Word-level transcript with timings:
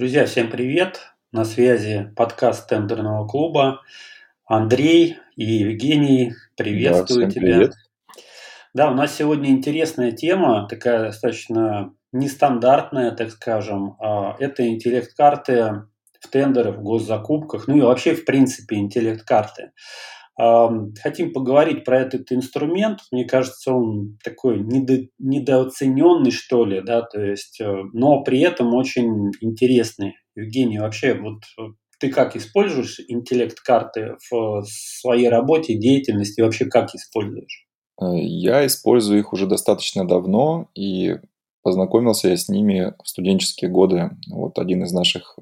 Друзья, 0.00 0.24
всем 0.24 0.48
привет! 0.48 1.12
На 1.30 1.44
связи 1.44 2.10
подкаст 2.16 2.66
тендерного 2.70 3.28
клуба. 3.28 3.82
Андрей 4.46 5.18
и 5.36 5.44
Евгений, 5.44 6.32
приветствую 6.56 7.26
да, 7.26 7.30
тебя. 7.30 7.42
Привет. 7.42 7.74
Да, 8.72 8.90
у 8.90 8.94
нас 8.94 9.14
сегодня 9.14 9.50
интересная 9.50 10.12
тема, 10.12 10.66
такая 10.66 11.00
достаточно 11.00 11.92
нестандартная, 12.12 13.10
так 13.10 13.30
скажем. 13.30 13.96
А, 14.00 14.36
это 14.38 14.66
интеллект-карты 14.66 15.82
в 16.18 16.28
тендерах, 16.30 16.76
в 16.76 16.82
госзакупках, 16.82 17.68
ну 17.68 17.76
и 17.76 17.82
вообще, 17.82 18.14
в 18.14 18.24
принципе, 18.24 18.76
интеллект-карты. 18.76 19.72
Хотим 21.02 21.32
поговорить 21.32 21.84
про 21.84 22.00
этот 22.00 22.32
инструмент. 22.32 23.00
Мне 23.12 23.26
кажется, 23.26 23.74
он 23.74 24.16
такой 24.24 24.60
недо, 24.60 25.06
недооцененный, 25.18 26.30
что 26.30 26.64
ли, 26.64 26.80
да, 26.80 27.02
то 27.02 27.20
есть, 27.20 27.60
э, 27.60 27.82
но 27.92 28.22
при 28.22 28.40
этом 28.40 28.74
очень 28.74 29.32
интересный. 29.40 30.14
Евгений, 30.34 30.78
вообще, 30.78 31.14
вот 31.14 31.42
э, 31.58 31.72
ты 31.98 32.10
как 32.10 32.36
используешь 32.36 33.00
интеллект-карты 33.06 34.16
в 34.30 34.62
своей 34.66 35.28
работе, 35.28 35.74
деятельности, 35.74 36.40
вообще 36.40 36.64
как 36.64 36.94
используешь? 36.94 37.66
Э, 38.00 38.06
я 38.14 38.64
использую 38.64 39.18
их 39.18 39.34
уже 39.34 39.46
достаточно 39.46 40.08
давно, 40.08 40.70
и 40.74 41.16
познакомился 41.62 42.28
я 42.28 42.36
с 42.38 42.48
ними 42.48 42.94
в 43.02 43.08
студенческие 43.08 43.70
годы. 43.70 44.10
Вот 44.30 44.58
один 44.58 44.84
из 44.84 44.92
наших 44.92 45.38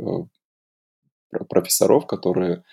профессоров, 1.49 2.07
которые 2.07 2.65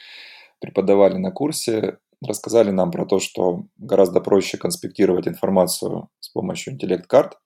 преподавали 0.60 1.18
на 1.18 1.32
курсе, 1.32 2.00
рассказали 2.26 2.72
нам 2.72 2.92
про 2.92 3.06
то, 3.06 3.20
что 3.20 3.66
гораздо 3.78 4.22
проще 4.22 4.58
конспектировать 4.58 5.28
информацию 5.28 6.10
с 6.20 6.30
помощью 6.30 6.74
интеллект-карт, 6.74 7.38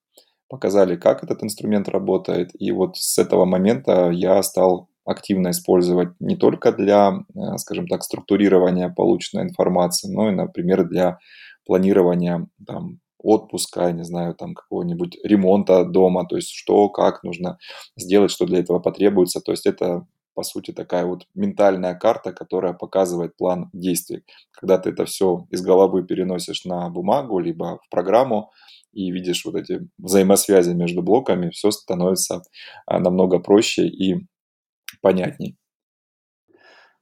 показали, 0.49 0.95
как 0.95 1.23
этот 1.23 1.43
инструмент 1.43 1.87
работает, 1.89 2.51
и 2.59 2.71
вот 2.71 2.97
с 2.97 3.17
этого 3.17 3.45
момента 3.45 4.09
я 4.11 4.41
стал 4.43 4.89
активно 5.05 5.51
использовать 5.51 6.09
не 6.19 6.35
только 6.35 6.71
для, 6.71 7.23
э, 7.35 7.57
скажем 7.57 7.87
так, 7.87 8.03
структурирования 8.03 8.89
полученной 8.89 9.43
информации, 9.43 10.07
но 10.07 10.29
и, 10.29 10.35
например, 10.35 10.87
для 10.87 11.19
планирования 11.65 12.47
там, 12.65 12.99
отпуска, 13.17 13.91
не 13.91 14.03
знаю, 14.03 14.35
там 14.35 14.53
какого-нибудь 14.53 15.17
ремонта 15.23 15.83
дома, 15.83 16.25
то 16.27 16.35
есть 16.35 16.49
что, 16.49 16.89
как 16.89 17.23
нужно 17.23 17.57
сделать, 17.97 18.31
что 18.31 18.45
для 18.45 18.59
этого 18.59 18.79
потребуется. 18.79 19.41
То 19.41 19.51
есть 19.51 19.65
это 19.65 20.05
по 20.33 20.43
сути, 20.43 20.71
такая 20.71 21.05
вот 21.05 21.27
ментальная 21.35 21.95
карта, 21.95 22.31
которая 22.31 22.73
показывает 22.73 23.35
план 23.37 23.69
действий. 23.73 24.23
Когда 24.51 24.77
ты 24.77 24.91
это 24.91 25.05
все 25.05 25.47
из 25.51 25.61
головы 25.61 26.03
переносишь 26.05 26.65
на 26.65 26.89
бумагу, 26.89 27.39
либо 27.39 27.79
в 27.83 27.89
программу, 27.89 28.51
и 28.91 29.11
видишь 29.11 29.45
вот 29.45 29.55
эти 29.55 29.87
взаимосвязи 29.97 30.71
между 30.71 31.03
блоками, 31.03 31.49
все 31.49 31.71
становится 31.71 32.41
а, 32.85 32.99
намного 32.99 33.39
проще 33.39 33.87
и 33.87 34.27
понятней. 35.01 35.58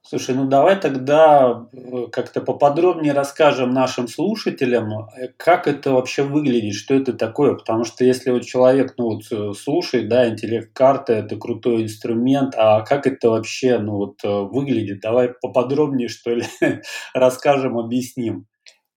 Слушай, 0.10 0.36
ну 0.36 0.46
давай 0.46 0.80
тогда 0.80 1.68
э, 1.74 2.08
как-то 2.14 2.40
поподробнее 2.40 3.12
расскажем 3.12 3.72
нашим 3.72 4.08
слушателям, 4.08 5.10
э, 5.10 5.34
как 5.36 5.68
это 5.68 5.92
вообще 5.92 6.24
выглядит, 6.24 6.76
что 6.76 6.96
это 6.96 7.12
такое, 7.12 7.56
потому 7.56 7.84
что 7.84 8.06
если 8.06 8.32
вот 8.32 8.44
человек, 8.46 8.94
ну 8.98 9.16
вот 9.16 9.24
э, 9.32 9.52
слушает, 9.54 10.08
да, 10.08 10.30
интеллект-карта, 10.30 11.12
это 11.12 11.36
крутой 11.36 11.84
инструмент, 11.84 12.54
а 12.56 12.86
как 12.86 13.06
это 13.06 13.32
вообще, 13.32 13.80
ну 13.80 13.98
вот 13.98 14.20
выглядит, 14.24 15.02
давай 15.02 15.34
поподробнее, 15.42 16.08
что 16.08 16.36
ли, 16.36 16.46
расскажем, 17.14 17.78
объясним. 17.78 18.48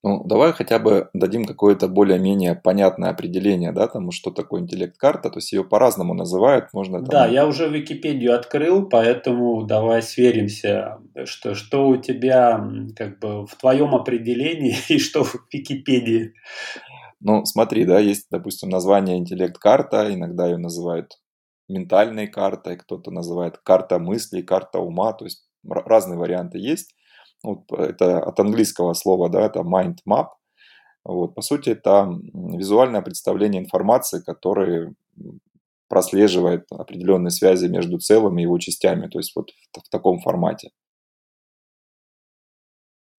Ну, 0.03 0.23
давай 0.25 0.51
хотя 0.51 0.79
бы 0.79 1.09
дадим 1.13 1.45
какое-то 1.45 1.87
более-менее 1.87 2.55
понятное 2.55 3.11
определение, 3.11 3.71
да, 3.71 3.87
тому, 3.87 4.11
что 4.11 4.31
такое 4.31 4.61
интеллект-карта, 4.61 5.29
то 5.29 5.37
есть 5.37 5.51
ее 5.53 5.63
по-разному 5.63 6.15
называют, 6.15 6.73
можно 6.73 6.99
там... 6.99 7.09
Да, 7.09 7.27
я 7.27 7.45
уже 7.45 7.69
Википедию 7.69 8.35
открыл, 8.35 8.89
поэтому 8.89 9.63
давай 9.63 10.01
сверимся, 10.01 10.97
что, 11.25 11.53
что 11.53 11.87
у 11.87 11.97
тебя 11.97 12.67
как 12.95 13.19
бы 13.19 13.45
в 13.45 13.55
твоем 13.55 13.93
определении 13.93 14.75
и 14.89 14.97
что 14.97 15.23
в 15.23 15.35
Википедии. 15.53 16.33
Ну, 17.19 17.45
смотри, 17.45 17.85
да, 17.85 17.99
есть, 17.99 18.25
допустим, 18.31 18.69
название 18.69 19.19
интеллект-карта, 19.19 20.11
иногда 20.11 20.47
ее 20.47 20.57
называют 20.57 21.19
ментальной 21.69 22.25
картой, 22.25 22.77
кто-то 22.77 23.11
называет 23.11 23.59
карта 23.59 23.99
мыслей, 23.99 24.41
карта 24.41 24.79
ума, 24.79 25.13
то 25.13 25.25
есть 25.25 25.47
разные 25.63 26.17
варианты 26.17 26.57
есть. 26.57 26.95
Вот 27.43 27.71
это 27.71 28.19
от 28.19 28.39
английского 28.39 28.93
слова, 28.93 29.29
да, 29.29 29.45
это 29.45 29.59
mind 29.61 29.97
map. 30.07 30.27
Вот, 31.03 31.33
по 31.33 31.41
сути, 31.41 31.69
это 31.71 32.07
визуальное 32.33 33.01
представление 33.01 33.61
информации, 33.61 34.21
которое 34.21 34.93
прослеживает 35.89 36.67
определенные 36.71 37.31
связи 37.31 37.65
между 37.67 37.97
целым 37.99 38.37
и 38.37 38.43
его 38.43 38.57
частями, 38.59 39.07
то 39.07 39.19
есть 39.19 39.35
вот 39.35 39.51
в, 39.51 39.79
в 39.79 39.89
таком 39.89 40.19
формате. 40.19 40.69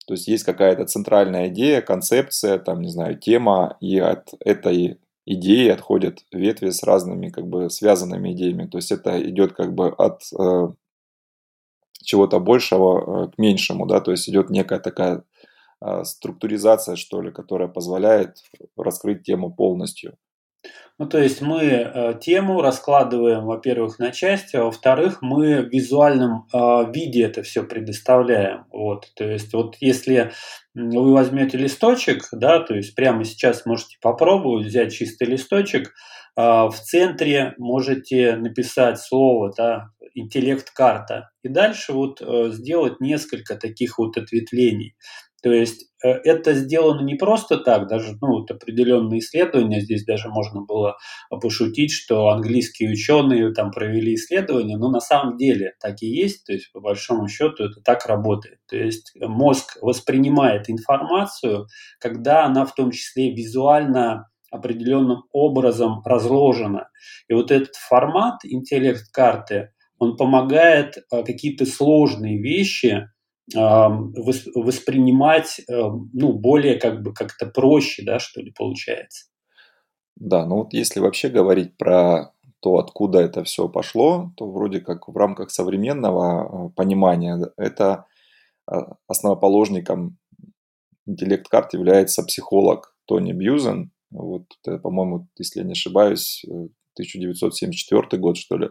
То 0.06 0.14
есть 0.14 0.26
есть 0.26 0.44
какая-то 0.44 0.86
центральная 0.86 1.48
идея, 1.48 1.80
концепция, 1.80 2.58
там, 2.58 2.80
не 2.80 2.88
знаю, 2.88 3.18
тема, 3.18 3.76
и 3.80 3.98
от 3.98 4.30
этой 4.40 4.98
идеи 5.26 5.68
отходят 5.68 6.24
ветви 6.32 6.70
с 6.70 6.82
разными 6.82 7.28
как 7.28 7.46
бы 7.46 7.70
связанными 7.70 8.32
идеями. 8.32 8.66
То 8.66 8.78
есть 8.78 8.90
это 8.90 9.20
идет 9.22 9.52
как 9.52 9.74
бы 9.74 9.88
от 9.88 10.22
э, 10.38 10.68
чего-то 12.04 12.38
большего 12.40 13.26
э, 13.26 13.28
к 13.32 13.38
меньшему, 13.38 13.86
да, 13.86 14.00
то 14.00 14.10
есть 14.10 14.28
идет 14.28 14.50
некая 14.50 14.78
такая 14.78 15.24
а, 15.80 16.04
структуризация, 16.04 16.94
что 16.96 17.20
ли, 17.20 17.32
которая 17.32 17.68
позволяет 17.68 18.36
раскрыть 18.76 19.24
тему 19.24 19.52
полностью. 19.52 20.16
Ну, 20.98 21.08
то 21.08 21.18
есть 21.18 21.40
мы 21.40 21.62
э, 21.62 22.14
тему 22.20 22.60
раскладываем, 22.60 23.46
во-первых, 23.46 23.98
на 23.98 24.12
части, 24.12 24.54
а 24.54 24.64
во-вторых, 24.64 25.18
мы 25.20 25.62
в 25.62 25.72
визуальном 25.72 26.46
э, 26.52 26.92
виде 26.92 27.24
это 27.24 27.42
все 27.42 27.64
предоставляем. 27.64 28.66
Вот, 28.70 29.10
то 29.16 29.24
есть 29.24 29.52
вот 29.52 29.76
если 29.80 30.30
вы 30.74 31.12
возьмете 31.12 31.58
листочек, 31.58 32.28
да, 32.30 32.60
то 32.60 32.74
есть 32.74 32.94
прямо 32.94 33.24
сейчас 33.24 33.66
можете 33.66 33.96
попробовать 34.00 34.66
взять 34.66 34.92
чистый 34.92 35.26
листочек, 35.26 35.88
э, 35.88 36.40
в 36.40 36.74
центре 36.74 37.54
можете 37.58 38.36
написать 38.36 39.00
слово, 39.00 39.52
да, 39.56 39.88
интеллект-карта, 40.14 41.30
и 41.42 41.48
дальше 41.48 41.92
вот 41.92 42.20
э, 42.20 42.50
сделать 42.50 43.00
несколько 43.00 43.56
таких 43.56 43.98
вот 43.98 44.16
ответвлений. 44.16 44.94
То 45.42 45.50
есть 45.50 45.86
э, 46.04 46.08
это 46.08 46.54
сделано 46.54 47.02
не 47.04 47.16
просто 47.16 47.58
так, 47.58 47.88
даже 47.88 48.16
ну, 48.20 48.28
вот 48.38 48.50
определенные 48.50 49.18
исследования, 49.18 49.80
здесь 49.80 50.04
даже 50.04 50.28
можно 50.28 50.62
было 50.62 50.96
пошутить, 51.28 51.90
что 51.92 52.28
английские 52.28 52.92
ученые 52.92 53.52
там 53.52 53.72
провели 53.72 54.14
исследования, 54.14 54.76
но 54.76 54.88
на 54.88 55.00
самом 55.00 55.36
деле 55.36 55.74
так 55.80 56.00
и 56.02 56.06
есть, 56.06 56.46
то 56.46 56.52
есть 56.52 56.70
по 56.72 56.80
большому 56.80 57.28
счету 57.28 57.64
это 57.64 57.80
так 57.84 58.06
работает. 58.06 58.58
То 58.68 58.76
есть 58.76 59.12
мозг 59.20 59.78
воспринимает 59.82 60.70
информацию, 60.70 61.66
когда 61.98 62.44
она 62.44 62.64
в 62.64 62.74
том 62.74 62.92
числе 62.92 63.34
визуально 63.34 64.28
определенным 64.52 65.24
образом 65.32 66.02
разложена. 66.04 66.88
И 67.26 67.34
вот 67.34 67.50
этот 67.50 67.74
формат 67.74 68.44
интеллект-карты, 68.44 69.72
он 70.02 70.16
помогает 70.16 70.96
э, 70.96 71.24
какие-то 71.24 71.66
сложные 71.66 72.40
вещи 72.40 73.08
воспринимать 73.54 75.60
ну, 75.68 76.32
более 76.32 76.76
как 76.76 77.02
бы 77.02 77.12
как-то 77.12 77.46
проще, 77.46 78.04
да, 78.04 78.20
что 78.20 78.40
ли, 78.40 78.52
получается. 78.56 79.26
Да, 80.16 80.46
ну 80.46 80.58
вот 80.58 80.72
если 80.72 81.00
вообще 81.00 81.28
говорить 81.28 81.76
про 81.76 82.32
то, 82.60 82.78
откуда 82.78 83.18
это 83.18 83.42
все 83.42 83.68
пошло, 83.68 84.32
то 84.36 84.48
вроде 84.48 84.80
как 84.80 85.08
в 85.08 85.16
рамках 85.16 85.50
современного 85.50 86.44
э, 86.44 86.70
понимания 86.76 87.40
это 87.56 88.06
э, 88.70 88.76
основоположником 89.08 90.18
интеллект-карт 91.06 91.74
является 91.74 92.22
психолог 92.22 92.94
Тони 93.06 93.32
Бьюзен. 93.32 93.90
Вот, 94.10 94.44
по-моему, 94.82 95.28
если 95.38 95.60
я 95.60 95.66
не 95.66 95.72
ошибаюсь, 95.72 96.44
1974 96.94 98.20
год, 98.20 98.36
что 98.36 98.56
ли. 98.56 98.68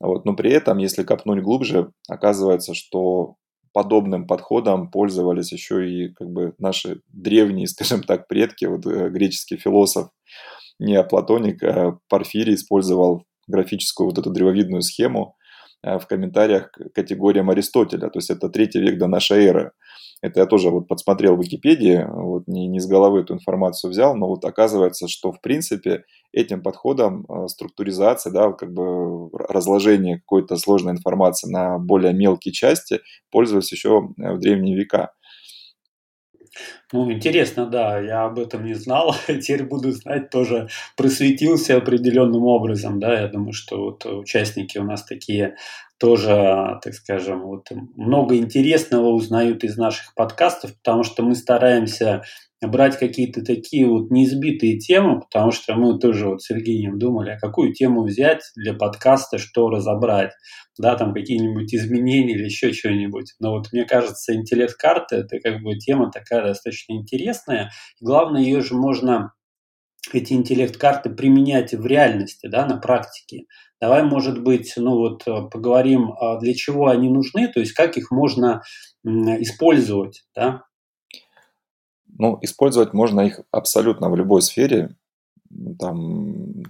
Вот, 0.00 0.24
но 0.24 0.34
при 0.34 0.50
этом, 0.50 0.78
если 0.78 1.02
копнуть 1.02 1.42
глубже, 1.42 1.92
оказывается, 2.08 2.74
что 2.74 3.36
подобным 3.72 4.26
подходом 4.26 4.90
пользовались 4.90 5.52
еще 5.52 5.88
и 5.88 6.12
как 6.12 6.30
бы 6.30 6.54
наши 6.58 7.00
древние, 7.12 7.66
скажем 7.68 8.02
так, 8.02 8.28
предки, 8.28 8.64
вот 8.64 8.86
э, 8.86 9.10
греческий 9.10 9.56
философ 9.56 10.08
неоплатоник 10.78 11.62
а 11.62 11.98
Порфирий 12.08 12.54
использовал 12.54 13.24
графическую 13.48 14.08
вот 14.08 14.18
эту 14.18 14.30
древовидную 14.30 14.82
схему 14.82 15.36
э, 15.82 15.98
в 15.98 16.06
комментариях 16.06 16.70
к 16.70 16.90
категориям 16.94 17.50
Аристотеля, 17.50 18.08
то 18.08 18.18
есть 18.18 18.30
это 18.30 18.48
третий 18.48 18.80
век 18.80 18.98
до 18.98 19.06
нашей 19.06 19.44
эры. 19.44 19.72
Это 20.20 20.40
я 20.40 20.46
тоже 20.46 20.70
вот 20.70 20.88
подсмотрел 20.88 21.36
в 21.36 21.40
Википедии, 21.40 22.04
вот 22.08 22.48
не, 22.48 22.66
не 22.66 22.80
с 22.80 22.86
головы 22.86 23.20
эту 23.20 23.34
информацию 23.34 23.90
взял, 23.90 24.16
но 24.16 24.26
вот 24.28 24.44
оказывается, 24.44 25.06
что 25.06 25.30
в 25.30 25.40
принципе 25.40 26.04
этим 26.32 26.62
подходом 26.62 27.24
э, 27.28 27.46
структуризации, 27.46 28.30
да, 28.30 28.52
как 28.52 28.72
бы 28.72 29.30
разложение 29.32 30.18
какой-то 30.18 30.56
сложной 30.56 30.92
информации 30.92 31.48
на 31.48 31.78
более 31.78 32.12
мелкие 32.12 32.52
части 32.52 33.00
пользовались 33.30 33.70
еще 33.70 34.08
э, 34.18 34.32
в 34.32 34.40
древние 34.40 34.76
века. 34.76 35.12
Ну, 36.92 37.12
интересно, 37.12 37.66
да, 37.66 38.00
я 38.00 38.24
об 38.24 38.38
этом 38.38 38.64
не 38.64 38.74
знал, 38.74 39.14
теперь 39.26 39.64
буду 39.64 39.92
знать, 39.92 40.30
тоже 40.30 40.68
просветился 40.96 41.76
определенным 41.76 42.44
образом, 42.44 42.98
да, 42.98 43.20
я 43.20 43.28
думаю, 43.28 43.52
что 43.52 43.80
вот 43.82 44.06
участники 44.06 44.78
у 44.78 44.84
нас 44.84 45.04
такие 45.04 45.56
тоже, 45.98 46.78
так 46.82 46.94
скажем, 46.94 47.42
вот 47.42 47.66
много 47.96 48.36
интересного 48.36 49.08
узнают 49.08 49.64
из 49.64 49.76
наших 49.76 50.14
подкастов, 50.14 50.76
потому 50.76 51.02
что 51.02 51.22
мы 51.22 51.34
стараемся 51.34 52.22
брать 52.60 52.98
какие-то 52.98 53.44
такие 53.44 53.86
вот 53.86 54.10
неизбитые 54.10 54.78
темы, 54.78 55.20
потому 55.20 55.52
что 55.52 55.74
мы 55.74 55.98
тоже 55.98 56.28
вот 56.28 56.42
с 56.42 56.46
Сергеем 56.46 56.98
думали, 56.98 57.30
а 57.30 57.38
какую 57.38 57.72
тему 57.72 58.04
взять 58.04 58.42
для 58.56 58.74
подкаста, 58.74 59.38
что 59.38 59.70
разобрать, 59.70 60.32
да, 60.78 60.96
там 60.96 61.14
какие-нибудь 61.14 61.72
изменения 61.74 62.34
или 62.34 62.44
еще 62.44 62.72
что-нибудь. 62.72 63.34
Но 63.40 63.52
вот 63.52 63.72
мне 63.72 63.84
кажется, 63.84 64.34
интеллект-карта– 64.34 65.16
это 65.18 65.38
как 65.40 65.62
бы 65.62 65.76
тема 65.76 66.10
такая 66.10 66.42
достаточно 66.42 66.94
интересная. 66.94 67.70
Главное, 68.00 68.42
ее 68.42 68.60
же 68.60 68.74
можно 68.74 69.32
эти 70.12 70.32
интеллект-карты 70.32 71.10
применять 71.10 71.74
в 71.74 71.86
реальности, 71.86 72.48
да, 72.48 72.66
на 72.66 72.78
практике. 72.78 73.44
Давай, 73.80 74.02
может 74.02 74.42
быть, 74.42 74.74
ну 74.76 74.96
вот 74.96 75.24
поговорим, 75.50 76.12
а 76.20 76.38
для 76.40 76.54
чего 76.54 76.88
они 76.88 77.08
нужны, 77.08 77.46
то 77.48 77.60
есть 77.60 77.72
как 77.72 77.96
их 77.96 78.10
можно 78.10 78.62
использовать, 79.04 80.24
да, 80.34 80.64
ну, 82.18 82.38
использовать 82.42 82.92
можно 82.94 83.20
их 83.20 83.40
абсолютно 83.52 84.10
в 84.10 84.16
любой 84.16 84.42
сфере, 84.42 84.96
там, 85.78 86.64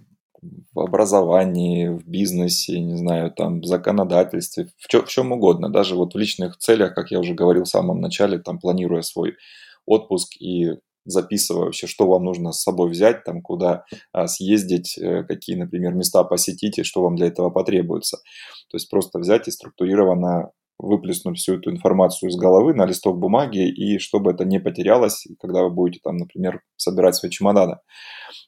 в 0.73 0.81
образовании, 0.81 1.89
в 1.89 2.07
бизнесе, 2.07 2.79
не 2.81 2.97
знаю, 2.97 3.31
там, 3.33 3.61
в 3.61 3.65
законодательстве, 3.67 4.69
в, 4.77 4.89
чё, 4.89 5.03
в 5.05 5.09
чем 5.09 5.33
угодно. 5.33 5.71
Даже 5.71 5.97
вот 5.97 6.15
в 6.15 6.19
личных 6.19 6.57
целях, 6.59 6.95
как 6.95 7.11
я 7.11 7.19
уже 7.21 7.35
говорил 7.35 7.65
в 7.65 7.69
самом 7.69 8.01
начале, 8.01 8.39
там, 8.39 8.59
планируя 8.59 9.03
свой 9.03 9.37
отпуск 9.87 10.37
и 10.41 10.77
записывая 11.09 11.67
вообще, 11.67 11.87
что 11.87 12.07
вам 12.07 12.25
нужно 12.25 12.53
с 12.53 12.63
собой 12.63 12.91
взять, 12.91 13.25
там, 13.25 13.43
куда 13.43 13.85
а, 14.13 14.27
съездить, 14.27 14.99
э, 14.99 15.25
какие, 15.25 15.57
например, 15.57 15.95
места 15.95 16.23
посетить 16.25 16.79
и 16.79 16.83
что 16.85 17.03
вам 17.03 17.17
для 17.17 17.27
этого 17.27 17.51
потребуется. 17.51 18.19
То 18.71 18.77
есть 18.77 18.91
просто 18.91 19.19
взять 19.19 19.49
и 19.49 19.51
структурированно 19.51 20.51
выплеснуть 20.79 21.39
всю 21.39 21.57
эту 21.57 21.71
информацию 21.71 22.31
из 22.31 22.37
головы 22.37 22.73
на 22.73 22.87
листок 22.87 23.19
бумаги, 23.19 23.69
и 23.69 23.99
чтобы 23.99 24.31
это 24.31 24.45
не 24.45 24.61
потерялось, 24.61 25.27
когда 25.41 25.63
вы 25.63 25.71
будете 25.71 26.01
там, 26.05 26.17
например, 26.17 26.63
собирать 26.77 27.17
свои 27.17 27.31
чемоданы. 27.31 27.79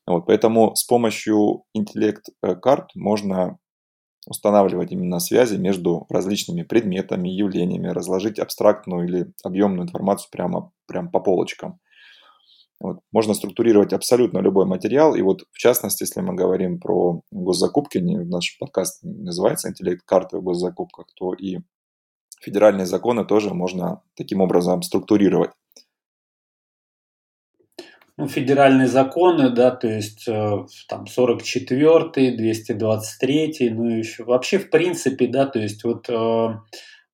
Вот, 0.06 0.26
поэтому 0.26 0.76
с 0.76 0.84
помощью 0.84 1.64
интеллект-карт 1.74 2.90
можно 2.94 3.58
устанавливать 4.26 4.92
именно 4.92 5.18
связи 5.18 5.56
между 5.56 6.06
различными 6.08 6.62
предметами, 6.62 7.28
явлениями, 7.28 7.88
разложить 7.88 8.38
абстрактную 8.38 9.08
или 9.08 9.32
объемную 9.42 9.86
информацию 9.86 10.28
прямо, 10.30 10.70
прямо 10.86 11.10
по 11.10 11.20
полочкам. 11.20 11.80
Вот. 12.80 13.00
Можно 13.12 13.34
структурировать 13.34 13.92
абсолютно 13.92 14.38
любой 14.38 14.64
материал. 14.64 15.14
И 15.14 15.20
вот 15.20 15.44
в 15.52 15.58
частности, 15.58 16.04
если 16.04 16.22
мы 16.22 16.34
говорим 16.34 16.80
про 16.80 17.20
госзакупки, 17.30 17.98
наш 17.98 18.56
подкаст 18.58 19.02
называется 19.02 19.68
«Интеллект-карты 19.68 20.38
в 20.38 20.42
госзакупках», 20.42 21.06
то 21.14 21.34
и 21.34 21.58
федеральные 22.40 22.86
законы 22.86 23.26
тоже 23.26 23.52
можно 23.52 24.02
таким 24.16 24.40
образом 24.40 24.82
структурировать. 24.82 25.50
Ну, 28.16 28.28
федеральные 28.28 28.88
законы, 28.88 29.50
да, 29.50 29.70
то 29.70 29.88
есть 29.88 30.28
э, 30.28 30.66
там 30.88 31.06
44 31.06 32.36
223 32.36 33.70
ну, 33.70 33.96
еще 33.96 34.24
вообще 34.24 34.58
в 34.58 34.68
принципе, 34.68 35.26
да, 35.26 35.46
то 35.46 35.58
есть 35.58 35.84
вот 35.84 36.06
э, 36.10 36.48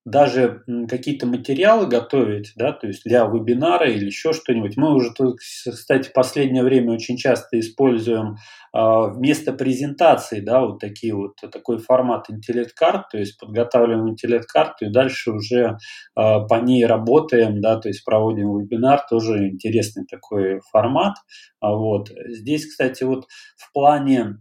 даже 0.07 0.63
какие-то 0.87 1.27
материалы 1.27 1.85
готовить, 1.85 2.53
да, 2.55 2.71
то 2.71 2.87
есть 2.87 3.03
для 3.03 3.25
вебинара 3.25 3.91
или 3.91 4.05
еще 4.05 4.31
что-нибудь. 4.31 4.77
Мы 4.77 4.95
уже, 4.95 5.11
кстати, 5.35 6.07
в 6.07 6.13
последнее 6.13 6.63
время 6.63 6.93
очень 6.93 7.17
часто 7.17 7.59
используем 7.59 8.37
а, 8.71 9.07
вместо 9.07 9.51
презентации, 9.51 10.39
да, 10.39 10.61
вот 10.61 10.79
такие 10.79 11.13
вот, 11.13 11.35
такой 11.51 11.79
формат 11.79 12.29
интеллект-карт, 12.29 13.09
то 13.11 13.17
есть 13.17 13.37
подготавливаем 13.37 14.09
интеллект-карту 14.09 14.85
и 14.85 14.91
дальше 14.93 15.31
уже 15.31 15.77
а, 16.15 16.39
по 16.39 16.55
ней 16.55 16.85
работаем, 16.85 17.59
да, 17.59 17.77
то 17.77 17.89
есть 17.89 18.05
проводим 18.05 18.57
вебинар, 18.57 19.01
тоже 19.09 19.49
интересный 19.49 20.05
такой 20.05 20.61
формат. 20.71 21.15
А 21.59 21.73
вот. 21.73 22.09
Здесь, 22.27 22.65
кстати, 22.65 23.03
вот 23.03 23.25
в 23.57 23.73
плане 23.73 24.37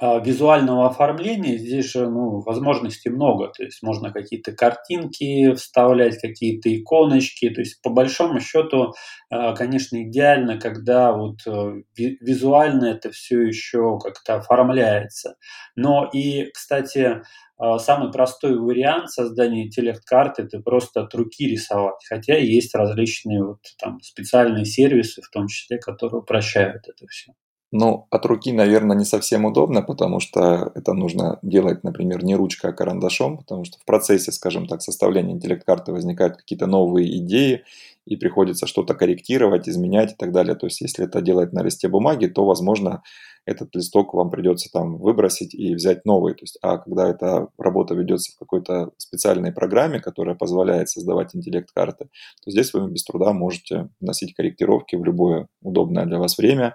визуального 0.00 0.86
оформления 0.86 1.58
здесь 1.58 1.92
же 1.92 2.08
ну, 2.08 2.40
возможностей 2.40 3.10
много. 3.10 3.48
То 3.48 3.64
есть 3.64 3.82
можно 3.82 4.10
какие-то 4.10 4.52
картинки 4.52 5.52
вставлять, 5.54 6.18
какие-то 6.20 6.74
иконочки. 6.74 7.50
То 7.50 7.60
есть 7.60 7.82
по 7.82 7.90
большому 7.90 8.40
счету, 8.40 8.94
а, 9.30 9.54
конечно, 9.54 10.02
идеально, 10.02 10.58
когда 10.58 11.12
вот 11.12 11.40
э, 11.46 11.82
визуально 11.96 12.86
это 12.86 13.10
все 13.10 13.42
еще 13.42 13.98
как-то 13.98 14.36
оформляется. 14.36 15.36
Но 15.76 16.08
и, 16.10 16.50
кстати, 16.50 17.22
а, 17.58 17.78
самый 17.78 18.10
простой 18.10 18.58
вариант 18.58 19.10
создания 19.10 19.66
интеллект-карты– 19.66 20.42
это 20.44 20.60
просто 20.60 21.02
от 21.02 21.14
руки 21.14 21.46
рисовать. 21.46 22.02
Хотя 22.08 22.38
есть 22.38 22.74
различные 22.74 23.44
вот 23.44 23.60
там 23.78 24.00
специальные 24.00 24.64
сервисы, 24.64 25.20
в 25.20 25.28
том 25.28 25.46
числе, 25.46 25.76
которые 25.76 26.20
упрощают 26.20 26.88
это 26.88 27.06
все. 27.06 27.32
Ну, 27.72 28.08
от 28.10 28.26
руки, 28.26 28.52
наверное, 28.52 28.96
не 28.96 29.04
совсем 29.04 29.44
удобно, 29.44 29.80
потому 29.82 30.18
что 30.18 30.72
это 30.74 30.92
нужно 30.92 31.38
делать, 31.42 31.84
например, 31.84 32.24
не 32.24 32.34
ручкой, 32.34 32.70
а 32.70 32.72
карандашом, 32.72 33.38
потому 33.38 33.64
что 33.64 33.78
в 33.78 33.84
процессе, 33.84 34.32
скажем 34.32 34.66
так, 34.66 34.82
составления 34.82 35.34
интеллект-карты 35.34 35.92
возникают 35.92 36.36
какие-то 36.36 36.66
новые 36.66 37.16
идеи, 37.18 37.62
и 38.06 38.16
приходится 38.16 38.66
что-то 38.66 38.94
корректировать, 38.94 39.68
изменять 39.68 40.12
и 40.12 40.16
так 40.16 40.32
далее. 40.32 40.56
То 40.56 40.66
есть, 40.66 40.80
если 40.80 41.04
это 41.04 41.20
делать 41.20 41.52
на 41.52 41.62
листе 41.62 41.86
бумаги, 41.86 42.26
то, 42.26 42.44
возможно, 42.44 43.02
этот 43.46 43.74
листок 43.76 44.14
вам 44.14 44.30
придется 44.30 44.68
там 44.72 44.96
выбросить 44.98 45.54
и 45.54 45.74
взять 45.74 46.04
новый. 46.04 46.34
То 46.34 46.42
есть, 46.42 46.58
а 46.62 46.78
когда 46.78 47.08
эта 47.08 47.48
работа 47.56 47.94
ведется 47.94 48.32
в 48.32 48.38
какой-то 48.38 48.90
специальной 48.96 49.52
программе, 49.52 50.00
которая 50.00 50.34
позволяет 50.34 50.88
создавать 50.88 51.36
интеллект-карты, 51.36 52.08
то 52.44 52.50
здесь 52.50 52.72
вы 52.74 52.90
без 52.90 53.04
труда 53.04 53.32
можете 53.32 53.90
вносить 54.00 54.34
корректировки 54.34 54.96
в 54.96 55.04
любое 55.04 55.46
удобное 55.62 56.04
для 56.06 56.18
вас 56.18 56.36
время, 56.36 56.74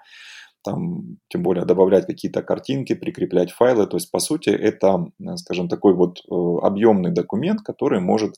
там, 0.65 1.17
тем 1.29 1.43
более 1.43 1.65
добавлять 1.65 2.07
какие-то 2.07 2.41
картинки, 2.41 2.93
прикреплять 2.95 3.51
файлы. 3.51 3.85
То 3.85 3.97
есть, 3.97 4.11
по 4.11 4.19
сути, 4.19 4.49
это, 4.49 5.05
э, 5.19 5.37
скажем, 5.37 5.69
такой 5.69 5.93
вот 5.93 6.19
э, 6.19 6.65
объемный 6.65 7.11
документ, 7.11 7.61
который 7.61 8.01
может 8.01 8.35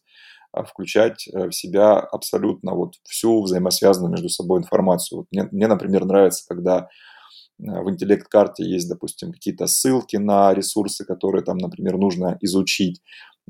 э, 0.54 0.64
включать 0.64 1.28
в 1.34 1.52
себя 1.52 1.98
абсолютно 2.00 2.74
вот 2.74 2.96
всю 3.04 3.42
взаимосвязанную 3.42 4.12
между 4.12 4.30
собой 4.30 4.60
информацию. 4.60 5.20
Вот 5.20 5.28
мне, 5.32 5.48
мне, 5.52 5.68
например, 5.68 6.06
нравится, 6.06 6.46
когда 6.48 6.90
в 7.60 7.90
интеллект-карте 7.90 8.64
есть, 8.64 8.88
допустим, 8.88 9.32
какие-то 9.32 9.66
ссылки 9.66 10.18
на 10.18 10.54
ресурсы, 10.54 11.06
которые 11.06 11.44
там, 11.44 11.58
например, 11.58 11.98
нужно 11.98 12.38
изучить. 12.42 13.02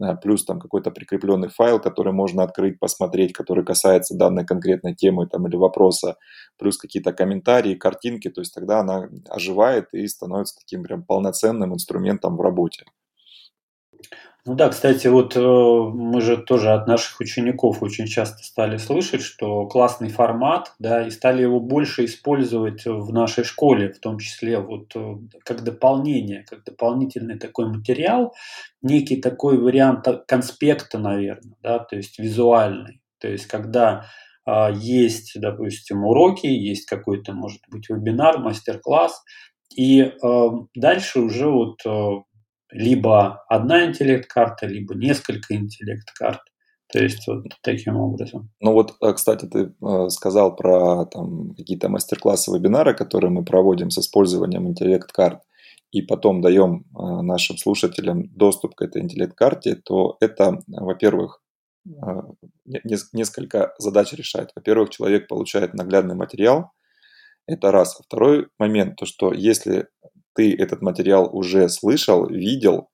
Э, 0.01 0.15
плюс 0.15 0.45
там 0.45 0.59
какой-то 0.59 0.91
прикрепленный 0.91 1.49
файл, 1.49 1.79
который 1.79 2.13
можно 2.13 2.43
открыть, 2.43 2.79
посмотреть, 2.79 3.33
который 3.33 3.65
касается 3.65 4.15
данной 4.15 4.45
конкретной 4.45 4.95
темы 4.95 5.27
там, 5.27 5.47
или 5.47 5.55
вопроса, 5.55 6.17
плюс 6.57 6.77
какие-то 6.77 7.13
комментарии, 7.13 7.75
картинки, 7.75 8.29
то 8.29 8.41
есть 8.41 8.53
тогда 8.53 8.79
она 8.79 9.09
оживает 9.29 9.93
и 9.93 10.07
становится 10.07 10.55
таким 10.59 10.83
прям 10.83 11.03
полноценным 11.03 11.73
инструментом 11.73 12.37
в 12.37 12.41
работе. 12.41 12.85
Ну 14.47 14.55
да, 14.55 14.69
кстати, 14.69 15.07
вот 15.07 15.35
э, 15.35 15.41
мы 15.41 16.21
же 16.21 16.37
тоже 16.37 16.71
от 16.71 16.87
наших 16.87 17.19
учеников 17.19 17.83
очень 17.83 18.05
часто 18.05 18.45
стали 18.45 18.77
слышать, 18.77 19.21
что 19.21 19.67
классный 19.67 20.07
формат, 20.07 20.73
да, 20.79 21.05
и 21.05 21.09
стали 21.09 21.41
его 21.41 21.59
больше 21.59 22.05
использовать 22.05 22.85
в 22.85 23.11
нашей 23.11 23.43
школе, 23.43 23.91
в 23.91 23.99
том 23.99 24.19
числе 24.19 24.59
вот 24.59 24.95
э, 24.95 25.15
как 25.43 25.65
дополнение, 25.65 26.45
как 26.49 26.63
дополнительный 26.63 27.37
такой 27.37 27.67
материал, 27.67 28.33
некий 28.81 29.17
такой 29.17 29.57
вариант 29.57 30.07
конспекта, 30.29 30.97
наверное, 30.97 31.57
да, 31.61 31.79
то 31.79 31.97
есть 31.97 32.17
визуальный. 32.17 33.01
То 33.19 33.27
есть 33.27 33.47
когда 33.47 34.05
э, 34.45 34.69
есть, 34.75 35.33
допустим, 35.35 36.05
уроки, 36.05 36.47
есть 36.47 36.85
какой-то, 36.85 37.33
может 37.33 37.63
быть, 37.69 37.89
вебинар, 37.89 38.37
мастер-класс, 38.37 39.21
и 39.75 40.01
э, 40.01 40.47
дальше 40.73 41.19
уже 41.19 41.49
вот 41.49 41.85
э, 41.85 42.11
либо 42.71 43.43
одна 43.47 43.85
интеллект-карта, 43.85 44.67
либо 44.67 44.95
несколько 44.95 45.55
интеллект-карт. 45.55 46.41
То 46.91 46.99
есть 46.99 47.27
вот 47.27 47.45
таким 47.63 47.97
образом. 47.97 48.49
Ну 48.61 48.71
вот, 48.71 48.95
э, 49.01 49.13
кстати, 49.13 49.45
ты 49.45 49.73
э, 49.81 50.09
сказал 50.09 50.55
про 50.55 51.05
там, 51.05 51.53
какие-то 51.55 51.89
мастер-классы, 51.89 52.51
вебинары, 52.51 52.93
которые 52.93 53.29
мы 53.29 53.43
проводим 53.43 53.89
с 53.89 53.97
использованием 53.97 54.67
интеллект-карт, 54.67 55.41
и 55.91 56.01
потом 56.01 56.41
даем 56.41 56.85
э, 56.97 57.21
нашим 57.21 57.57
слушателям 57.57 58.29
доступ 58.33 58.75
к 58.75 58.81
этой 58.81 59.01
интеллект-карте, 59.01 59.75
то 59.75 60.17
это, 60.21 60.59
во-первых, 60.67 61.41
несколько 63.13 63.73
задач 63.79 64.11
решает. 64.11 64.51
Во-первых, 64.55 64.89
человек 64.89 65.29
получает 65.29 65.73
наглядный 65.73 66.15
материал, 66.15 66.71
это 67.47 67.71
раз. 67.71 67.97
Второй 68.05 68.47
момент, 68.59 68.97
то 68.97 69.05
что 69.05 69.31
если 69.33 69.87
ты 70.37 70.55
этот 70.55 70.81
материал 70.81 71.29
уже 71.35 71.67
слышал, 71.67 72.27
видел, 72.27 72.89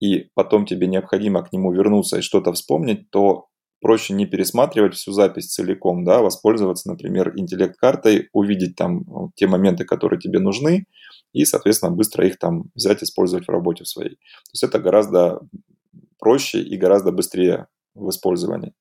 и 0.00 0.30
потом 0.34 0.66
тебе 0.66 0.88
необходимо 0.88 1.42
к 1.44 1.52
нему 1.52 1.72
вернуться 1.72 2.18
и 2.18 2.22
что-то 2.22 2.52
вспомнить, 2.52 3.08
то 3.10 3.46
проще 3.80 4.14
не 4.14 4.26
пересматривать 4.26 4.94
всю 4.94 5.12
запись 5.12 5.52
целиком, 5.52 6.04
да, 6.04 6.20
воспользоваться, 6.20 6.90
например, 6.90 7.32
интеллект-картой, 7.36 8.28
увидеть 8.32 8.74
там 8.74 9.04
те 9.36 9.46
моменты, 9.46 9.84
которые 9.84 10.18
тебе 10.18 10.40
нужны, 10.40 10.86
и, 11.32 11.44
соответственно, 11.44 11.92
быстро 11.92 12.26
их 12.26 12.38
там 12.38 12.64
взять, 12.74 13.02
использовать 13.02 13.46
в 13.46 13.50
работе 13.50 13.84
своей. 13.84 14.16
То 14.16 14.50
есть 14.54 14.64
это 14.64 14.80
гораздо 14.80 15.40
проще 16.18 16.60
и 16.60 16.76
гораздо 16.76 17.12
быстрее 17.12 17.66
в 17.94 18.08
использовании. 18.10 18.72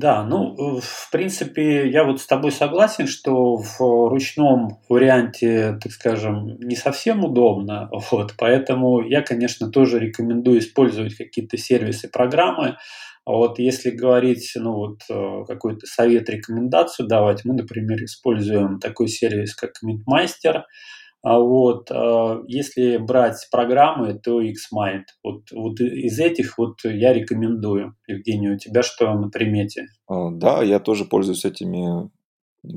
Да, 0.00 0.24
ну, 0.24 0.54
э, 0.54 0.80
в 0.82 1.10
принципе, 1.12 1.90
я 1.90 2.04
вот 2.04 2.22
с 2.22 2.26
тобой 2.26 2.52
согласен, 2.52 3.06
что 3.06 3.56
в 3.56 4.08
ручном 4.08 4.78
варианте, 4.88 5.78
так 5.82 5.92
скажем, 5.92 6.58
не 6.58 6.74
совсем 6.74 7.22
удобно, 7.22 7.90
вот, 8.10 8.32
поэтому 8.38 9.02
я, 9.02 9.20
конечно, 9.20 9.70
тоже 9.70 9.98
рекомендую 9.98 10.60
использовать 10.60 11.16
какие-то 11.16 11.58
сервисы, 11.58 12.08
программы, 12.08 12.78
вот 13.26 13.58
если 13.58 13.90
говорить, 13.90 14.52
ну 14.54 14.72
вот 14.72 15.00
э, 15.10 15.44
какой-то 15.46 15.86
совет, 15.86 16.30
рекомендацию 16.30 17.06
давать, 17.06 17.44
мы, 17.44 17.52
например, 17.52 18.02
используем 18.02 18.80
такой 18.80 19.08
сервис, 19.08 19.54
как 19.54 19.72
MintMeister, 19.84 20.62
а 21.22 21.38
вот, 21.38 21.90
а, 21.90 22.42
если 22.46 22.96
брать 22.96 23.46
программы, 23.50 24.14
то 24.14 24.40
XMind. 24.40 25.04
Вот, 25.22 25.42
вот 25.52 25.80
из 25.80 26.18
этих 26.18 26.56
вот 26.56 26.78
я 26.84 27.12
рекомендую. 27.12 27.94
Евгений, 28.06 28.50
у 28.50 28.58
тебя 28.58 28.82
что 28.82 29.12
на 29.14 29.28
примете? 29.28 29.86
А, 30.08 30.30
да, 30.30 30.62
я 30.62 30.80
тоже 30.80 31.04
пользуюсь 31.04 31.44
этими 31.44 32.10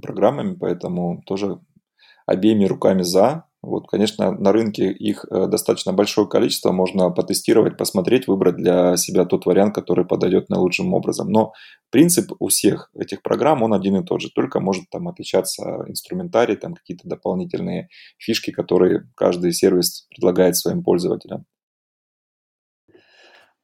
программами, 0.01 0.55
поэтому 0.59 1.21
тоже 1.25 1.59
обеими 2.25 2.65
руками 2.65 3.03
за. 3.03 3.45
Вот, 3.63 3.87
конечно, 3.87 4.31
на 4.31 4.51
рынке 4.51 4.91
их 4.91 5.25
э, 5.31 5.47
достаточно 5.47 5.93
большое 5.93 6.27
количество, 6.27 6.73
можно 6.73 7.09
потестировать, 7.11 7.77
посмотреть, 7.77 8.27
выбрать 8.27 8.57
для 8.57 8.97
себя 8.97 9.23
тот 9.23 9.45
вариант, 9.45 9.73
который 9.73 10.05
подойдет 10.05 10.49
наилучшим 10.49 10.93
образом. 10.93 11.29
Но 11.29 11.53
принцип 11.89 12.33
у 12.39 12.49
всех 12.49 12.91
этих 12.93 13.21
программ, 13.21 13.63
он 13.63 13.73
один 13.73 13.95
и 13.95 14.05
тот 14.05 14.19
же, 14.19 14.29
только 14.35 14.59
может 14.59 14.89
там 14.89 15.07
отличаться 15.07 15.85
инструментарий, 15.87 16.57
там 16.57 16.73
какие-то 16.73 17.07
дополнительные 17.07 17.87
фишки, 18.17 18.51
которые 18.51 19.09
каждый 19.15 19.53
сервис 19.53 20.07
предлагает 20.09 20.57
своим 20.57 20.83
пользователям. 20.83 21.45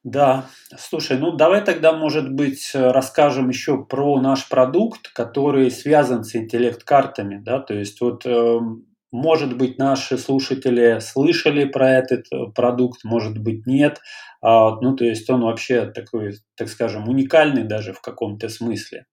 Да, 0.02 0.46
слушай, 0.78 1.18
ну 1.18 1.32
давай 1.36 1.62
тогда, 1.62 1.92
может 1.92 2.32
быть, 2.32 2.70
расскажем 2.72 3.50
еще 3.50 3.84
про 3.84 4.18
наш 4.18 4.48
продукт, 4.48 5.08
который 5.12 5.70
связан 5.70 6.24
с 6.24 6.34
интеллект-картами, 6.34 7.36
да, 7.44 7.60
то 7.60 7.74
есть 7.74 8.00
вот 8.00 8.24
эм, 8.24 8.86
может 9.12 9.56
быть, 9.56 9.78
наши 9.78 10.18
слушатели 10.18 10.98
слышали 11.00 11.64
про 11.64 11.90
этот 11.90 12.26
э, 12.32 12.46
продукт, 12.54 13.04
может 13.04 13.38
быть, 13.38 13.66
нет. 13.66 14.00
А, 14.40 14.80
ну, 14.80 14.94
то 14.94 15.04
есть 15.04 15.28
он 15.28 15.42
вообще 15.42 15.86
такой, 15.86 16.34
так 16.56 16.68
скажем, 16.68 17.08
уникальный 17.08 17.64
даже 17.64 17.92
в 17.92 18.00
каком-то 18.00 18.48
смысле. 18.48 19.06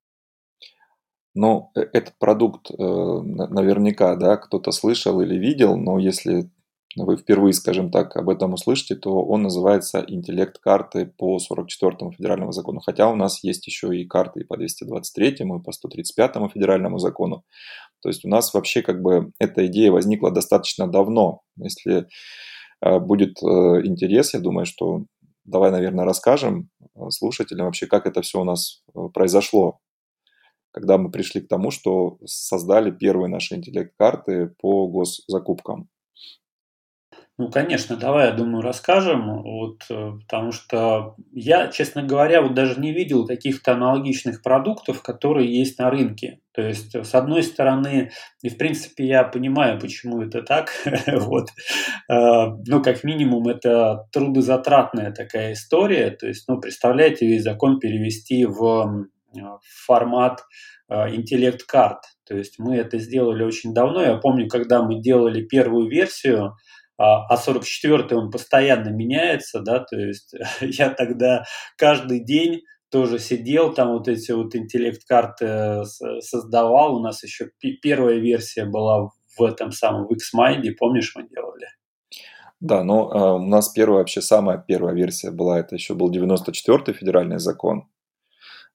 Ну, 1.34 1.72
э, 1.76 1.82
этот 1.94 2.18
продукт 2.20 2.70
э, 2.70 2.76
наверняка, 2.78 4.16
да, 4.16 4.38
кто-то 4.38 4.72
слышал 4.72 5.20
или 5.22 5.36
видел, 5.36 5.78
но 5.78 5.98
если 5.98 6.50
вы 6.96 7.18
впервые, 7.18 7.54
скажем 7.54 7.92
так, 7.92 8.16
об 8.16 8.30
этом 8.30 8.54
услышите, 8.54 8.96
то 8.96 9.24
он 9.24 9.44
называется 9.44 10.04
интеллект 10.08 10.58
карты 10.58 11.06
по 11.06 11.38
44 11.38 12.12
федеральному 12.12 12.52
закону. 12.52 12.80
Хотя 12.80 13.10
у 13.10 13.16
нас 13.16 13.44
есть 13.44 13.68
еще 13.68 13.96
и 13.96 14.06
карты 14.06 14.42
и 14.42 14.44
по 14.44 14.58
223 14.58 15.30
и 15.30 15.64
по 15.64 15.72
135 15.72 16.52
федеральному 16.52 16.98
закону. 16.98 17.44
То 18.02 18.10
есть 18.10 18.26
у 18.26 18.30
нас 18.30 18.54
вообще 18.54 18.82
как 18.82 19.02
бы 19.02 19.32
эта 19.40 19.66
идея 19.68 19.92
возникла 19.92 20.32
достаточно 20.32 20.88
давно. 20.88 21.42
Если 21.58 22.08
э, 22.82 23.00
будет 23.00 23.42
э, 23.42 23.46
интерес, 23.86 24.34
я 24.34 24.40
думаю, 24.40 24.66
что 24.66 25.06
давай, 25.46 25.72
наверное, 25.72 26.06
расскажем 26.06 26.70
э, 26.82 27.10
слушателям 27.10 27.66
вообще, 27.66 27.88
как 27.88 28.06
это 28.06 28.22
все 28.22 28.42
у 28.42 28.44
нас 28.44 28.84
произошло, 29.14 29.80
когда 30.72 30.98
мы 30.98 31.10
пришли 31.10 31.42
к 31.42 31.48
тому, 31.48 31.72
что 31.72 32.18
создали 32.26 32.92
первые 32.92 33.30
наши 33.30 33.56
интеллект-карты 33.56 34.54
по 34.60 34.88
госзакупкам. 34.88 35.90
Ну, 37.40 37.52
конечно, 37.52 37.96
давай, 37.98 38.30
я 38.30 38.34
думаю, 38.34 38.64
расскажем, 38.64 39.44
вот, 39.44 39.84
э, 39.92 40.14
потому 40.22 40.52
что 40.52 41.16
я, 41.32 41.68
честно 41.68 42.02
говоря, 42.02 42.42
вот 42.42 42.56
даже 42.56 42.80
не 42.80 42.92
видел 42.92 43.28
каких-то 43.28 43.74
аналогичных 43.74 44.42
продуктов, 44.42 45.04
которые 45.04 45.56
есть 45.56 45.78
на 45.78 45.92
рынке. 45.92 46.40
То 46.52 46.64
есть, 46.64 46.96
с 46.96 47.14
одной 47.14 47.44
стороны, 47.44 48.10
и 48.42 48.50
в 48.50 48.58
принципе 48.58 49.06
я 49.06 49.24
понимаю, 49.24 49.80
почему 49.80 50.24
это 50.24 50.42
так, 50.42 50.72
вот, 51.08 51.50
э, 52.10 52.48
ну, 52.66 52.82
как 52.82 53.04
минимум, 53.04 53.48
это 53.48 54.08
трудозатратная 54.12 55.12
такая 55.12 55.54
история, 55.54 56.10
то 56.10 56.26
есть, 56.26 56.48
ну, 56.48 56.60
представляете, 56.60 57.28
весь 57.28 57.44
закон 57.44 57.80
перевести 57.80 58.46
в 58.46 59.06
формат 59.86 60.44
э, 60.90 61.14
интеллект-карт, 61.14 62.00
то 62.28 62.36
есть 62.36 62.58
мы 62.58 62.78
это 62.78 62.98
сделали 62.98 63.44
очень 63.44 63.76
давно, 63.76 64.02
я 64.02 64.16
помню, 64.16 64.48
когда 64.48 64.82
мы 64.82 65.00
делали 65.00 65.44
первую 65.44 65.88
версию, 65.88 66.56
а 66.98 67.38
44 67.38 68.08
а 68.12 68.16
он 68.16 68.32
постоянно 68.32 68.90
меняется, 68.90 69.60
да, 69.62 69.80
то 69.80 69.96
есть 69.98 70.34
я 70.62 70.90
тогда 70.90 71.46
каждый 71.78 72.24
день 72.24 72.62
тоже 72.90 73.20
сидел, 73.20 73.74
там 73.74 73.94
вот 73.94 74.08
эти 74.08 74.32
вот 74.32 74.56
интеллект-карты 74.56 75.46
э, 75.46 75.84
создавал, 76.22 76.96
у 76.96 77.00
нас 77.02 77.24
еще 77.24 77.50
первая 77.82 78.18
версия 78.18 78.66
была 78.66 79.10
в 79.38 79.44
этом 79.44 79.72
самом, 79.72 80.08
в 80.08 80.12
XMind, 80.12 80.64
помнишь, 80.80 81.14
мы 81.16 81.28
делали? 81.28 81.68
Да, 82.60 82.84
но 82.84 83.12
э, 83.12 83.44
у 83.44 83.46
нас 83.46 83.70
первая, 83.70 84.00
вообще 84.00 84.22
самая 84.22 84.58
первая 84.58 84.96
версия 84.96 85.32
была, 85.32 85.60
это 85.60 85.76
еще 85.76 85.94
был 85.94 86.12
94-й 86.12 86.94
федеральный 86.94 87.40
закон, 87.40 87.88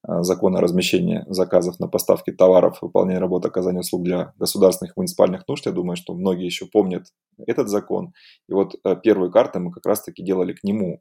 закона 0.05 0.59
о 0.59 0.63
размещении 0.63 1.25
заказов 1.29 1.79
на 1.79 1.89
поставки 1.89 2.33
товаров, 2.33 2.79
выполнение 2.83 3.21
работы, 3.21 3.49
оказания 3.49 3.81
услуг 3.81 4.03
для 4.03 4.33
государственных 4.39 4.97
муниципальных 4.97 5.47
нужд. 5.47 5.67
Я 5.67 5.73
думаю, 5.73 5.97
что 5.97 6.15
многие 6.15 6.47
еще 6.47 6.67
помнят 6.67 7.07
этот 7.47 7.69
закон. 7.69 8.13
И 8.49 8.53
вот 8.53 8.75
э, 8.85 8.97
первые 9.03 9.31
карты 9.31 9.61
мы 9.61 9.73
как 9.73 9.87
раз-таки 9.87 10.23
делали 10.23 10.53
к 10.53 10.65
нему. 10.65 11.01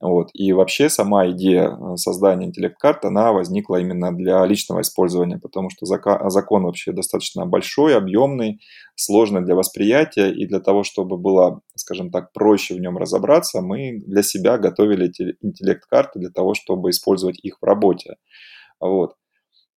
Вот. 0.00 0.30
И 0.32 0.52
вообще 0.52 0.88
сама 0.88 1.28
идея 1.30 1.70
э, 1.70 1.96
создания 1.96 2.46
интеллект-карт, 2.46 3.04
она 3.04 3.32
возникла 3.32 3.80
именно 3.80 4.16
для 4.16 4.44
личного 4.46 4.82
использования, 4.82 5.38
потому 5.38 5.70
что 5.70 5.86
закон 5.86 6.64
вообще 6.64 6.92
достаточно 6.92 7.46
большой, 7.46 7.96
объемный, 7.96 8.60
сложный 8.94 9.44
для 9.44 9.56
восприятия, 9.56 10.30
и 10.30 10.46
для 10.46 10.60
того, 10.60 10.84
чтобы 10.84 11.16
было, 11.16 11.62
скажем 11.74 12.12
так, 12.12 12.32
проще 12.32 12.74
в 12.74 12.80
нем 12.80 12.96
разобраться, 12.96 13.60
мы 13.60 14.00
для 14.06 14.22
себя 14.22 14.56
готовили 14.56 15.06
эти 15.06 15.36
интеллект-карты 15.42 16.20
для 16.20 16.30
того, 16.30 16.54
чтобы 16.54 16.90
использовать 16.90 17.40
их 17.42 17.58
в 17.60 17.64
работе. 17.64 18.16
Вот. 18.78 19.14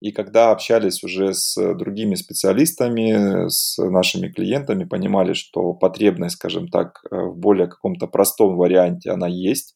И 0.01 0.11
когда 0.11 0.51
общались 0.51 1.03
уже 1.03 1.33
с 1.33 1.55
другими 1.75 2.13
специалистами, 2.15 3.49
с 3.49 3.77
нашими 3.77 4.29
клиентами, 4.29 4.83
понимали, 4.83 5.33
что 5.33 5.73
потребность, 5.73 6.35
скажем 6.35 6.67
так, 6.67 7.01
э, 7.09 7.15
в 7.15 7.37
более 7.37 7.67
каком-то 7.67 8.05
простом 8.07 8.55
варианте 8.55 9.11
она 9.11 9.27
есть, 9.27 9.75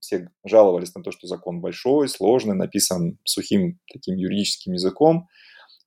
все 0.00 0.30
жаловались 0.44 0.94
на 0.94 1.02
то, 1.02 1.10
что 1.12 1.26
закон 1.26 1.60
большой, 1.60 2.08
сложный, 2.08 2.54
написан 2.54 3.18
сухим 3.24 3.78
таким 3.92 4.16
юридическим 4.16 4.72
языком, 4.72 5.28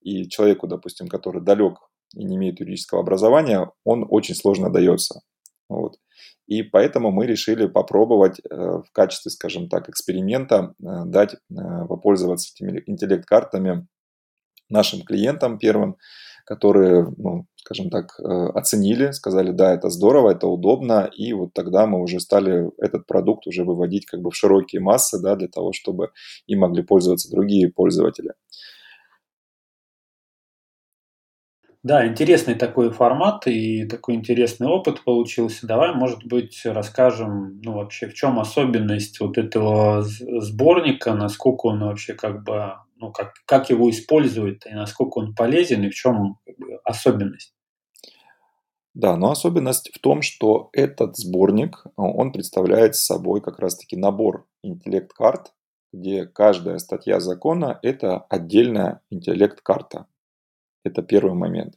и 0.01 0.27
человеку, 0.27 0.67
допустим, 0.67 1.07
который 1.07 1.41
далек 1.41 1.77
и 2.15 2.23
не 2.23 2.35
имеет 2.35 2.59
юридического 2.59 3.01
образования, 3.01 3.71
он 3.83 4.05
очень 4.09 4.35
сложно 4.35 4.69
дается. 4.69 5.21
Вот. 5.69 5.97
И 6.45 6.61
поэтому 6.61 7.11
мы 7.11 7.25
решили 7.25 7.67
попробовать 7.67 8.39
э, 8.39 8.55
в 8.55 8.85
качестве, 8.91 9.31
скажем 9.31 9.69
так, 9.69 9.89
эксперимента 9.89 10.75
э, 10.79 11.05
дать 11.05 11.35
попользоваться 11.87 12.51
этими 12.53 12.83
интеллект-картами 12.85 13.87
нашим 14.69 15.03
клиентам 15.03 15.57
первым, 15.57 15.97
которые, 16.45 17.07
ну, 17.17 17.45
скажем 17.55 17.89
так, 17.89 18.19
э, 18.19 18.23
оценили, 18.23 19.11
сказали, 19.11 19.51
да, 19.51 19.73
это 19.73 19.89
здорово, 19.89 20.31
это 20.31 20.47
удобно, 20.47 21.09
и 21.15 21.33
вот 21.33 21.53
тогда 21.53 21.87
мы 21.87 22.01
уже 22.01 22.19
стали 22.19 22.69
этот 22.77 23.07
продукт 23.07 23.47
уже 23.47 23.63
выводить 23.63 24.05
как 24.05 24.21
бы 24.21 24.31
в 24.31 24.35
широкие 24.35 24.81
массы, 24.81 25.19
да, 25.21 25.35
для 25.35 25.47
того, 25.47 25.71
чтобы 25.73 26.09
им 26.47 26.59
могли 26.59 26.83
пользоваться 26.83 27.29
другие 27.31 27.71
пользователи. 27.71 28.33
Да, 31.83 32.07
интересный 32.07 32.55
такой 32.55 32.91
формат 32.91 33.45
и 33.45 33.85
такой 33.85 34.15
интересный 34.15 34.67
опыт 34.67 35.03
получился. 35.03 35.67
Давай, 35.67 35.93
может 35.93 36.23
быть, 36.25 36.61
расскажем, 36.63 37.59
ну, 37.61 37.73
вообще, 37.73 38.07
в 38.07 38.13
чем 38.13 38.39
особенность 38.39 39.19
вот 39.19 39.37
этого 39.37 40.01
сборника, 40.01 41.13
насколько 41.13 41.65
он 41.67 41.81
вообще 41.81 42.13
как 42.13 42.43
бы 42.43 42.75
ну, 42.95 43.11
как, 43.11 43.33
как 43.45 43.69
его 43.69 43.89
используют 43.89 44.65
и 44.65 44.73
насколько 44.73 45.17
он 45.17 45.35
полезен 45.35 45.83
и 45.83 45.89
в 45.89 45.93
чем 45.93 46.37
особенность. 46.85 47.53
Да, 48.93 49.17
но 49.17 49.31
особенность 49.31 49.91
в 49.93 49.99
том, 49.99 50.21
что 50.21 50.69
этот 50.71 51.17
сборник, 51.17 51.83
он 51.97 52.31
представляет 52.31 52.95
собой 52.95 53.41
как 53.41 53.59
раз-таки 53.59 53.97
набор 53.97 54.47
интеллект-карт, 54.63 55.51
где 55.91 56.25
каждая 56.25 56.77
статья 56.77 57.19
закона– 57.19 57.77
это 57.81 58.19
отдельная 58.29 59.01
интеллект-карта. 59.09 60.05
Это 60.83 61.01
первый 61.01 61.33
момент. 61.33 61.75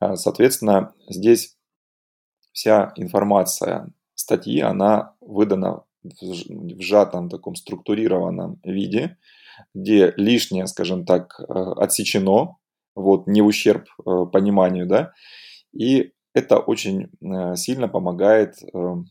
А, 0.00 0.16
соответственно, 0.16 0.94
здесь 1.08 1.56
вся 2.52 2.92
информация 2.96 3.90
статьи, 4.14 4.60
она 4.60 5.14
выдана 5.20 5.84
в 6.02 6.80
сжатом 6.80 7.28
таком 7.28 7.54
структурированном 7.54 8.60
виде, 8.64 9.16
где 9.74 10.12
лишнее, 10.16 10.66
скажем 10.66 11.04
так, 11.04 11.38
э, 11.38 11.44
отсечено, 11.52 12.56
вот, 12.94 13.26
не 13.26 13.40
в 13.42 13.46
ущерб 13.46 13.84
э, 13.84 14.26
пониманию, 14.32 14.86
да, 14.86 15.12
и 15.72 16.12
это 16.34 16.58
очень 16.58 17.08
э, 17.20 17.56
сильно 17.56 17.88
помогает 17.88 18.56
в 18.72 19.04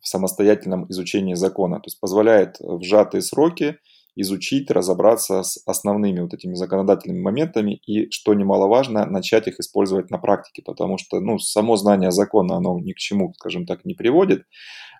самостоятельном 0.00 0.90
изучении 0.90 1.34
закона, 1.34 1.76
то 1.76 1.86
есть 1.86 2.00
позволяет 2.00 2.56
в 2.60 2.82
сжатые 2.82 3.22
сроки 3.22 3.78
изучить, 4.16 4.70
разобраться 4.70 5.42
с 5.42 5.60
основными 5.66 6.20
вот 6.20 6.34
этими 6.34 6.54
законодательными 6.54 7.20
моментами 7.20 7.80
и, 7.86 8.10
что 8.10 8.34
немаловажно, 8.34 9.06
начать 9.06 9.48
их 9.48 9.58
использовать 9.58 10.10
на 10.10 10.18
практике, 10.18 10.62
потому 10.62 10.98
что 10.98 11.20
ну, 11.20 11.38
само 11.38 11.76
знание 11.76 12.10
закона, 12.10 12.56
оно 12.56 12.78
ни 12.78 12.92
к 12.92 12.96
чему, 12.96 13.32
скажем 13.34 13.66
так, 13.66 13.84
не 13.84 13.94
приводит, 13.94 14.44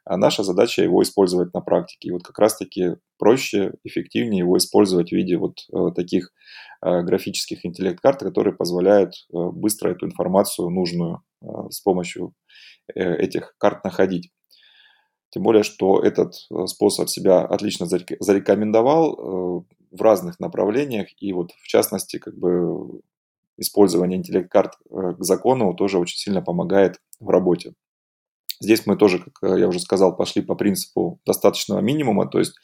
а 0.05 0.17
наша 0.17 0.43
задача 0.43 0.83
его 0.83 1.03
использовать 1.03 1.55
на 1.55 1.61
практике. 1.61 2.09
И 2.09 2.11
вот 2.13 2.23
как 2.23 2.39
раз-таки 2.39 2.97
проще, 3.19 3.73
эффективнее 3.85 4.41
его 4.41 4.57
использовать 4.59 5.11
в 5.11 5.13
виде 5.13 5.37
вот 5.37 5.61
э, 5.73 5.93
таких 5.95 6.31
э, 6.83 7.03
графических 7.03 7.65
интеллект-карт, 7.65 8.21
которые 8.21 8.55
позволяют 8.55 9.15
э, 9.15 9.37
быстро 9.53 9.91
эту 9.91 10.07
информацию 10.07 10.69
нужную 10.71 11.23
с 11.69 11.81
помощью 11.83 12.33
этих 12.95 13.55
карт 13.59 13.85
находить. 13.85 14.31
Тем 15.35 15.43
более, 15.43 15.65
что 15.65 15.99
этот 15.99 16.47
э, 16.49 16.67
способ 16.67 17.09
себя 17.09 17.41
отлично 17.41 17.87
зарекомендовал 17.87 19.15
э, 19.15 19.97
в 19.97 20.01
разных 20.01 20.39
направлениях. 20.39 21.09
И 21.19 21.33
вот 21.33 21.51
в 21.51 21.67
частности, 21.67 22.19
как 22.19 22.39
бы 22.39 23.01
использование 23.57 24.17
интеллект-карт 24.17 24.75
э, 24.89 25.15
к 25.19 25.25
закону 25.25 25.75
тоже 25.75 25.99
очень 25.99 26.19
сильно 26.19 26.41
помогает 26.41 27.01
в 27.19 27.29
работе. 27.31 27.75
Здесь 28.61 28.87
мы 28.87 28.97
тоже, 28.97 29.19
как 29.19 29.59
я 29.59 29.67
уже 29.67 29.81
сказал, 29.81 30.15
пошли 30.15 30.41
по 30.41 30.55
принципу 30.55 31.19
достаточного 31.27 31.81
минимума, 31.81 32.29
то 32.29 32.39
есть 32.39 32.55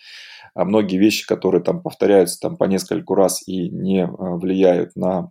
многие 0.54 0.98
вещи, 0.98 1.26
которые 1.26 1.62
там 1.62 1.82
повторяются 1.82 2.38
там 2.40 2.56
по 2.56 2.64
нескольку 2.64 3.14
раз 3.14 3.46
и 3.46 3.68
не 3.70 4.04
а, 4.04 4.08
влияют 4.08 4.96
на 4.96 5.30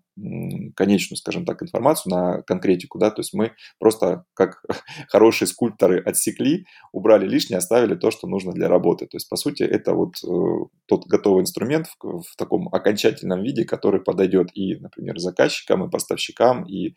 конечную, 0.76 1.18
скажем 1.18 1.46
так, 1.46 1.64
информацию, 1.64 2.14
на 2.14 2.42
конкретику, 2.42 3.00
да, 3.00 3.10
то 3.10 3.22
есть 3.22 3.34
мы 3.34 3.54
просто 3.80 4.26
как 4.34 4.64
хорошие 5.08 5.48
скульпторы 5.48 6.02
отсекли, 6.02 6.66
убрали 6.92 7.28
лишнее, 7.28 7.58
оставили 7.58 7.96
то, 7.96 8.12
что 8.12 8.28
нужно 8.28 8.52
для 8.52 8.68
работы. 8.68 9.06
То 9.08 9.16
есть, 9.16 9.30
по 9.30 9.38
сути, 9.38 9.64
это 9.64 9.94
вот 9.94 10.16
э, 10.24 10.66
тот 10.88 11.06
готовый 11.08 11.42
инструмент 11.42 11.88
в, 12.02 12.22
в 12.22 12.36
таком 12.38 12.68
окончательном 12.74 13.44
виде, 13.44 13.64
который 13.64 14.02
подойдет 14.02 14.50
и, 14.54 14.76
например, 14.76 15.18
заказчикам, 15.20 15.86
и 15.86 15.90
поставщикам, 15.90 16.66
и 16.66 16.96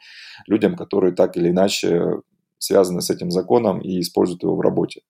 людям, 0.48 0.74
которые 0.76 1.14
так 1.14 1.36
или 1.36 1.50
иначе 1.50 2.02
связаны 2.58 3.02
с 3.02 3.10
этим 3.10 3.30
законом 3.30 3.80
и 3.80 4.00
используют 4.00 4.42
его 4.42 4.56
в 4.56 4.60
работе. 4.60 5.02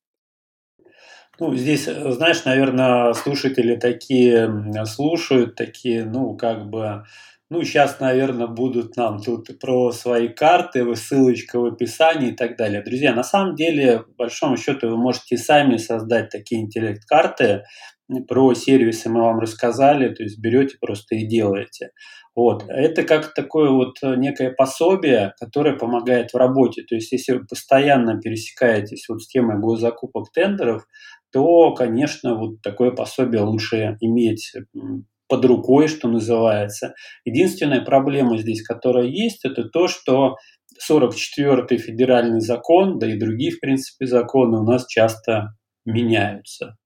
Ну, 1.39 1.55
здесь, 1.55 1.89
э, 1.89 2.11
знаешь, 2.12 2.45
наверное, 2.45 3.12
слушатели 3.15 3.77
такие 3.77 4.85
слушают, 4.87 5.55
такие, 5.55 6.05
ну, 6.05 6.37
как 6.37 6.69
бы, 6.69 7.05
ну, 7.51 7.62
сейчас, 7.62 8.01
наверное, 8.01 8.47
будут 8.47 8.97
нам 8.97 9.21
тут 9.21 9.49
про 9.59 9.93
свои 9.93 10.29
карты, 10.29 10.95
ссылочка 10.95 11.59
в 11.59 11.65
описании 11.67 12.31
и 12.31 12.37
так 12.37 12.57
далее. 12.57 12.83
Друзья, 12.83 13.15
на 13.15 13.25
самом 13.25 13.55
деле, 13.57 14.01
по 14.01 14.25
большому 14.25 14.57
счету, 14.57 14.89
вы 14.91 14.97
можете 14.97 15.37
сами 15.39 15.79
создать 15.79 16.29
такие 16.31 16.61
интеллект-карты. 16.62 17.65
Про 18.29 18.53
сервисы 18.55 19.09
мы 19.09 19.23
вам 19.23 19.39
рассказали, 19.39 20.12
то 20.15 20.23
есть 20.23 20.39
берете 20.39 20.77
просто 20.81 21.15
и 21.15 21.27
делаете. 21.27 21.91
Вот. 22.35 22.65
Это 22.69 23.05
как 23.05 23.33
такое 23.35 23.71
вот 23.71 23.97
некое 24.03 24.51
пособие, 24.51 25.35
которое 25.41 25.77
помогает 25.77 26.33
в 26.33 26.37
работе. 26.37 26.83
То 26.83 26.95
есть, 26.95 27.12
если 27.12 27.33
вы 27.35 27.47
постоянно 27.47 28.21
пересекаетесь 28.21 29.09
вот 29.09 29.23
с 29.23 29.29
темой 29.29 29.59
госзакупок 29.61 30.31
тендеров, 30.33 30.85
то, 31.33 31.75
конечно, 31.75 32.37
вот 32.37 32.62
такое 32.62 32.91
пособие 32.91 33.43
лучше 33.43 33.97
иметь 34.01 34.53
под 35.29 35.45
рукой, 35.47 35.89
что 35.89 36.09
называется. 36.09 36.95
Единственная 37.25 37.81
проблема 37.81 38.37
здесь, 38.39 38.62
которая 38.62 39.07
есть, 39.07 39.45
это 39.45 39.65
то, 39.65 39.89
что 39.89 40.37
44-й 40.91 41.79
федеральный 41.79 42.41
закон, 42.41 42.99
да 42.99 43.11
и 43.11 43.19
другие, 43.19 43.53
в 43.53 43.61
принципе, 43.61 44.07
законы 44.07 44.59
у 44.59 44.65
нас 44.65 44.87
часто 44.87 45.55
меняются. 45.85 46.77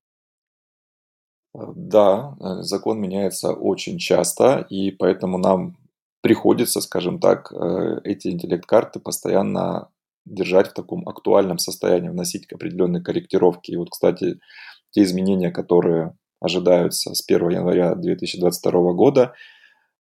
Да, 1.55 2.37
э, 2.41 2.63
закон 2.63 3.01
меняется 3.01 3.53
очень 3.53 3.99
часто, 3.99 4.67
и 4.69 4.91
поэтому 4.91 5.39
нам 5.39 5.77
приходится, 6.21 6.81
скажем 6.81 7.19
так, 7.19 7.53
э, 7.53 8.01
эти 8.05 8.29
интеллект-карты 8.29 9.01
постоянно 9.01 9.89
держать 10.27 10.69
в 10.69 10.75
таком 10.75 11.09
актуальном 11.09 11.59
состоянии, 11.59 12.11
вносить 12.11 12.53
определенные 12.53 13.03
корректировки. 13.03 13.71
И 13.71 13.77
вот, 13.77 13.91
кстати, 13.91 14.39
те 14.91 15.03
изменения, 15.03 15.51
которые 15.51 16.17
ожидаются 16.41 17.15
с 17.15 17.25
1 17.27 17.49
января 17.51 17.95
2022 17.95 18.93
года, 18.93 19.33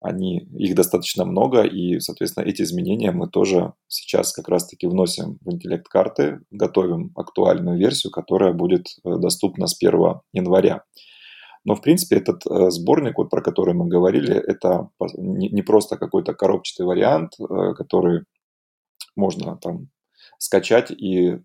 они, 0.00 0.40
их 0.58 0.74
достаточно 0.74 1.24
много, 1.24 1.62
и, 1.62 1.98
соответственно, 1.98 2.44
эти 2.44 2.60
изменения 2.60 3.10
мы 3.10 3.26
тоже 3.26 3.72
сейчас 3.88 4.34
как 4.34 4.48
раз-таки 4.48 4.86
вносим 4.86 5.38
в 5.40 5.50
интеллект-карты, 5.50 6.40
готовим 6.50 7.12
актуальную 7.14 7.78
версию, 7.78 8.12
которая 8.12 8.52
будет 8.52 8.88
э, 9.02 9.16
доступна 9.16 9.66
с 9.66 9.76
1 9.80 10.20
января. 10.34 10.82
Но, 11.64 11.74
в 11.74 11.80
принципе, 11.80 12.16
этот 12.16 12.46
э, 12.46 12.70
сборник, 12.70 13.16
вот 13.16 13.30
про 13.30 13.40
который 13.40 13.72
мы 13.72 13.88
говорили, 13.88 14.34
это 14.34 14.90
не 15.16 15.62
просто 15.62 15.96
какой-то 15.96 16.34
коробчатый 16.34 16.84
вариант, 16.84 17.32
э, 17.40 17.72
который 17.72 18.24
можно 19.16 19.56
там 19.56 19.88
скачать 20.44 20.90
и 20.90 21.38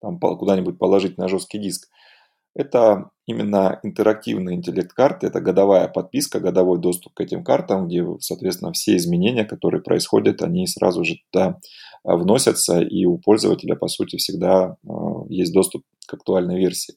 там, 0.00 0.18
куда-нибудь 0.18 0.78
положить 0.78 1.18
на 1.18 1.28
жесткий 1.28 1.58
диск. 1.58 1.88
Это 2.54 3.10
именно 3.26 3.78
интерактивный 3.84 4.54
интеллект-карты, 4.54 5.28
это 5.28 5.40
годовая 5.40 5.86
подписка, 5.86 6.40
годовой 6.40 6.80
доступ 6.80 7.14
к 7.14 7.20
этим 7.20 7.44
картам, 7.44 7.86
где, 7.86 8.04
соответственно, 8.18 8.72
все 8.72 8.96
изменения, 8.96 9.44
которые 9.44 9.82
происходят, 9.82 10.42
они 10.42 10.66
сразу 10.66 11.04
же 11.04 11.16
туда 11.30 11.60
а, 12.02 12.16
вносятся, 12.16 12.80
и 12.80 13.04
у 13.04 13.18
пользователя, 13.18 13.76
по 13.76 13.86
сути, 13.86 14.16
всегда 14.16 14.76
а, 14.84 15.24
есть 15.28 15.52
доступ 15.52 15.84
к 16.08 16.14
актуальной 16.14 16.58
версии. 16.58 16.94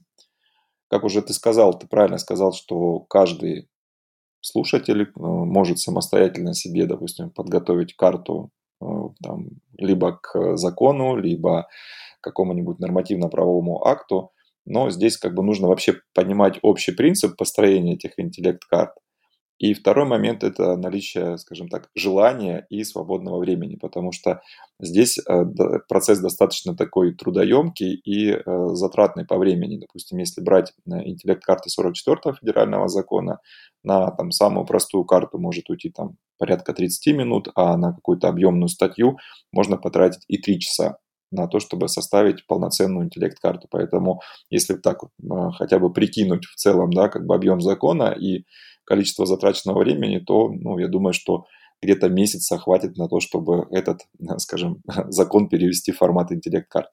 Как 0.89 1.03
уже 1.03 1.21
ты 1.21 1.33
сказал, 1.33 1.77
ты 1.77 1.87
правильно 1.87 2.17
сказал, 2.17 2.51
что 2.53 3.01
каждый 3.01 3.69
слушатель 4.41 5.11
а, 5.15 5.19
может 5.19 5.77
самостоятельно 5.77 6.55
себе, 6.55 6.87
допустим, 6.87 7.29
подготовить 7.29 7.95
карту 7.95 8.49
там, 8.79 9.47
либо 9.77 10.19
к 10.21 10.57
закону, 10.57 11.15
либо 11.15 11.67
к 12.19 12.23
какому-нибудь 12.23 12.79
нормативно-правовому 12.79 13.85
акту. 13.85 14.31
Но 14.65 14.89
здесь 14.89 15.17
как 15.17 15.33
бы 15.33 15.43
нужно 15.43 15.67
вообще 15.67 15.95
понимать 16.13 16.59
общий 16.61 16.93
принцип 16.93 17.35
построения 17.37 17.95
этих 17.95 18.17
интеллект-карт. 18.17 18.93
И 19.59 19.73
второй 19.73 20.05
момент– 20.05 20.43
это 20.45 20.75
наличие, 20.75 21.37
скажем 21.37 21.69
так, 21.69 21.89
желания 21.95 22.65
и 22.69 22.83
свободного 22.83 23.39
времени, 23.39 23.75
потому 23.75 24.11
что 24.11 24.41
здесь 24.79 25.17
э, 25.19 25.45
процесс 25.87 26.19
достаточно 26.19 26.75
такой 26.75 27.13
трудоемкий 27.13 27.93
и 27.93 28.31
э, 28.31 28.41
затратный 28.73 29.25
по 29.25 29.37
времени. 29.37 29.77
Допустим, 29.77 30.17
если 30.17 30.41
брать 30.41 30.73
интеллект-карты 30.85 31.69
44-го 31.69 32.33
федерального 32.33 32.87
закона, 32.87 33.39
на 33.83 34.11
там, 34.11 34.31
самую 34.31 34.65
простую 34.65 35.05
карту 35.05 35.37
может 35.37 35.69
уйти 35.69 35.89
там, 35.89 36.17
порядка 36.37 36.73
30 36.73 37.15
минут, 37.15 37.49
а 37.55 37.77
на 37.77 37.93
какую-то 37.93 38.29
объемную 38.29 38.69
статью 38.69 39.17
можно 39.51 39.77
потратить 39.77 40.23
и 40.27 40.37
3 40.37 40.59
часа 40.59 40.97
на 41.33 41.47
то, 41.47 41.59
чтобы 41.59 41.87
составить 41.87 42.45
полноценную 42.47 43.05
интеллект-карту. 43.05 43.67
Поэтому, 43.69 44.21
если 44.49 44.75
так 44.75 45.03
э, 45.03 45.07
хотя 45.57 45.79
бы 45.79 45.91
прикинуть 45.91 46.45
в 46.45 46.55
целом, 46.55 46.91
да, 46.91 47.09
как 47.09 47.25
бы 47.25 47.35
объем 47.35 47.61
закона 47.61 48.11
и 48.11 48.45
количество 48.85 49.25
затраченного 49.25 49.79
времени, 49.79 50.19
то, 50.19 50.49
ну, 50.49 50.77
я 50.77 50.87
думаю, 50.87 51.13
что 51.13 51.45
где-то 51.81 52.09
месяца 52.09 52.57
хватит 52.57 52.97
на 52.97 53.07
то, 53.07 53.19
чтобы 53.19 53.67
этот, 53.71 54.01
скажем, 54.37 54.81
закон 55.09 55.49
перевести 55.49 55.91
в 55.91 55.97
формат 55.97 56.31
интеллект-карт. 56.31 56.89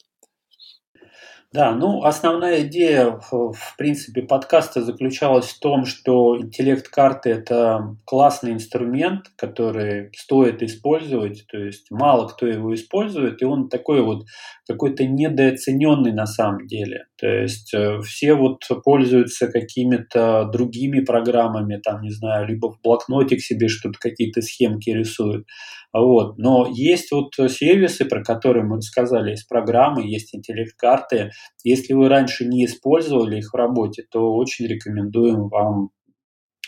Да, 1.52 1.74
ну 1.74 2.04
основная 2.04 2.62
идея, 2.62 3.18
в, 3.32 3.74
принципе, 3.76 4.22
подкаста 4.22 4.84
заключалась 4.84 5.46
в 5.46 5.58
том, 5.58 5.84
что 5.84 6.40
интеллект-карты– 6.40 7.28
это 7.30 7.96
классный 8.04 8.52
инструмент, 8.52 9.24
который 9.36 10.12
стоит 10.14 10.62
использовать, 10.62 11.44
то 11.48 11.58
есть 11.58 11.90
мало 11.90 12.28
кто 12.28 12.46
его 12.46 12.72
использует, 12.72 13.42
и 13.42 13.44
он 13.44 13.68
такой 13.68 14.00
вот 14.02 14.26
какой-то 14.64 15.04
недооцененный 15.04 16.12
на 16.12 16.26
самом 16.26 16.68
деле. 16.68 17.06
То 17.20 17.28
есть 17.28 17.74
э, 17.74 18.00
все 18.00 18.34
вот 18.34 18.62
пользуются 18.82 19.48
какими-то 19.48 20.48
другими 20.50 21.00
программами, 21.00 21.76
там, 21.76 22.00
не 22.00 22.10
знаю, 22.10 22.48
либо 22.48 22.72
в 22.72 22.80
блокнотик 22.82 23.42
себе 23.42 23.68
что-то, 23.68 23.98
какие-то 23.98 24.40
схемки 24.40 24.88
рисуют. 24.88 25.46
Вот. 25.92 26.38
Но 26.38 26.66
есть 26.72 27.12
вот 27.12 27.34
сервисы, 27.50 28.06
про 28.06 28.22
которые 28.24 28.64
мы 28.64 28.80
сказали, 28.80 29.32
есть 29.32 29.48
программы, 29.48 30.08
есть 30.08 30.34
интеллект-карты. 30.34 31.32
Если 31.62 31.92
вы 31.92 32.08
раньше 32.08 32.46
не 32.46 32.64
использовали 32.64 33.36
их 33.38 33.52
в 33.52 33.56
работе, 33.56 34.04
то 34.10 34.34
очень 34.34 34.66
рекомендуем 34.66 35.48
вам 35.48 35.90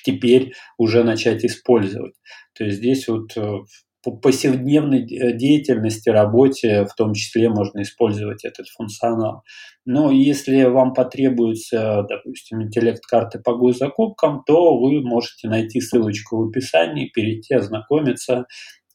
теперь 0.04 0.52
уже 0.76 1.02
начать 1.02 1.46
использовать. 1.46 2.14
То 2.54 2.64
есть 2.64 2.78
здесь 2.78 3.08
вот 3.08 3.34
э, 3.36 3.58
по 4.02 4.10
повседневной 4.10 5.06
деятельности, 5.06 6.08
работе, 6.08 6.84
в 6.86 6.94
том 6.94 7.14
числе 7.14 7.48
можно 7.48 7.82
использовать 7.82 8.44
этот 8.44 8.66
функционал. 8.68 9.44
Но 9.84 10.10
если 10.10 10.64
вам 10.64 10.92
потребуется, 10.92 12.04
допустим, 12.08 12.62
интеллект-карты 12.62 13.40
по 13.40 13.54
госзакупкам, 13.54 14.42
то 14.44 14.78
вы 14.78 15.02
можете 15.02 15.48
найти 15.48 15.80
ссылочку 15.80 16.36
в 16.38 16.48
описании, 16.48 17.10
перейти, 17.14 17.54
ознакомиться 17.54 18.46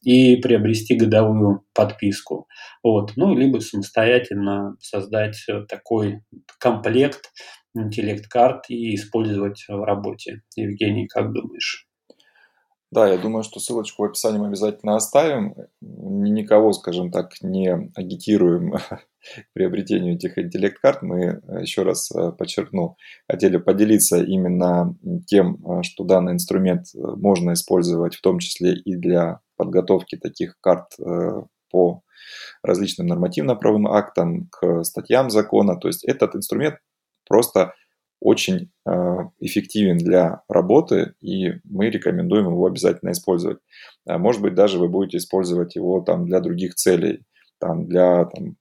и 0.02 0.36
приобрести 0.36 0.94
годовую 0.94 1.64
подписку. 1.74 2.46
Вот. 2.84 3.12
Ну, 3.16 3.34
либо 3.34 3.58
самостоятельно 3.58 4.76
создать 4.80 5.36
такой 5.68 6.20
комплект 6.60 7.32
интеллект-карт 7.74 8.66
и 8.68 8.94
использовать 8.94 9.64
в 9.68 9.82
работе. 9.84 10.42
Евгений, 10.56 11.06
как 11.06 11.32
думаешь? 11.32 11.87
Да, 12.90 13.06
я 13.06 13.18
думаю, 13.18 13.42
что 13.42 13.60
ссылочку 13.60 14.02
в 14.02 14.06
описании 14.06 14.38
мы 14.38 14.46
обязательно 14.46 14.96
оставим. 14.96 15.54
Никого, 15.82 16.72
скажем 16.72 17.10
так, 17.10 17.32
не 17.42 17.90
агитируем 17.94 18.72
к 19.20 19.52
приобретению 19.52 20.14
этих 20.14 20.38
интеллект-карт. 20.38 21.02
Мы, 21.02 21.20
э, 21.20 21.60
еще 21.60 21.82
раз 21.82 22.10
э, 22.10 22.32
подчеркну, 22.32 22.96
хотели 23.28 23.58
поделиться 23.58 24.22
именно 24.22 24.96
тем, 25.26 25.58
э, 25.66 25.82
что 25.82 26.04
данный 26.04 26.32
инструмент 26.32 26.86
можно 26.94 27.52
использовать 27.52 28.14
в 28.14 28.22
том 28.22 28.38
числе 28.38 28.74
и 28.74 28.96
для 28.96 29.40
подготовки 29.56 30.16
таких 30.16 30.56
карт 30.60 30.96
по 31.70 32.02
различным 32.62 33.08
нормативно-правовым 33.08 33.88
актам, 33.88 34.48
к 34.50 34.84
статьям 34.84 35.30
закона. 35.30 35.76
То 35.76 35.88
есть 35.88 36.04
этот 36.04 36.36
инструмент 36.36 36.76
просто 37.28 37.74
очень 38.20 38.70
э, 38.86 38.90
эффективен 39.40 39.98
для 39.98 40.42
работы, 40.48 41.14
и 41.20 41.54
мы 41.64 41.90
рекомендуем 41.90 42.46
его 42.46 42.66
обязательно 42.66 43.12
использовать. 43.12 43.58
А 44.06 44.18
может 44.18 44.42
быть, 44.42 44.54
даже 44.54 44.78
вы 44.78 44.88
будете 44.88 45.18
использовать 45.18 45.76
его 45.76 46.00
там 46.00 46.26
для 46.26 46.40
других 46.40 46.74
целей, 46.74 47.22
там, 47.60 47.86
для 47.86 48.24
там, 48.26 48.56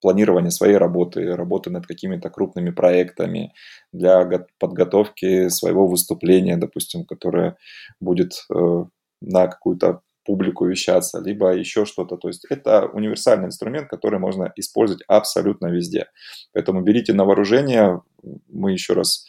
планирования 0.00 0.50
своей 0.50 0.76
работы, 0.76 1.34
работы 1.36 1.70
над 1.70 1.86
какими-то 1.86 2.28
крупными 2.30 2.70
проектами, 2.70 3.52
для 3.92 4.28
подготовки 4.58 5.48
своего 5.48 5.86
выступления, 5.86 6.56
допустим, 6.56 7.04
которое 7.04 7.56
будет 8.00 8.44
э, 8.52 8.84
на 9.20 9.46
какую-то 9.46 10.00
публику 10.24 10.66
вещаться, 10.66 11.20
либо 11.20 11.52
еще 11.52 11.84
что-то. 11.84 12.16
То 12.16 12.28
есть 12.28 12.44
это 12.48 12.86
универсальный 12.86 13.46
инструмент, 13.46 13.88
который 13.88 14.18
можно 14.18 14.52
использовать 14.56 15.02
абсолютно 15.08 15.66
везде. 15.66 16.06
Поэтому 16.52 16.82
берите 16.82 17.12
на 17.12 17.24
вооружение. 17.24 18.02
Мы 18.48 18.72
еще 18.72 18.94
раз 18.94 19.26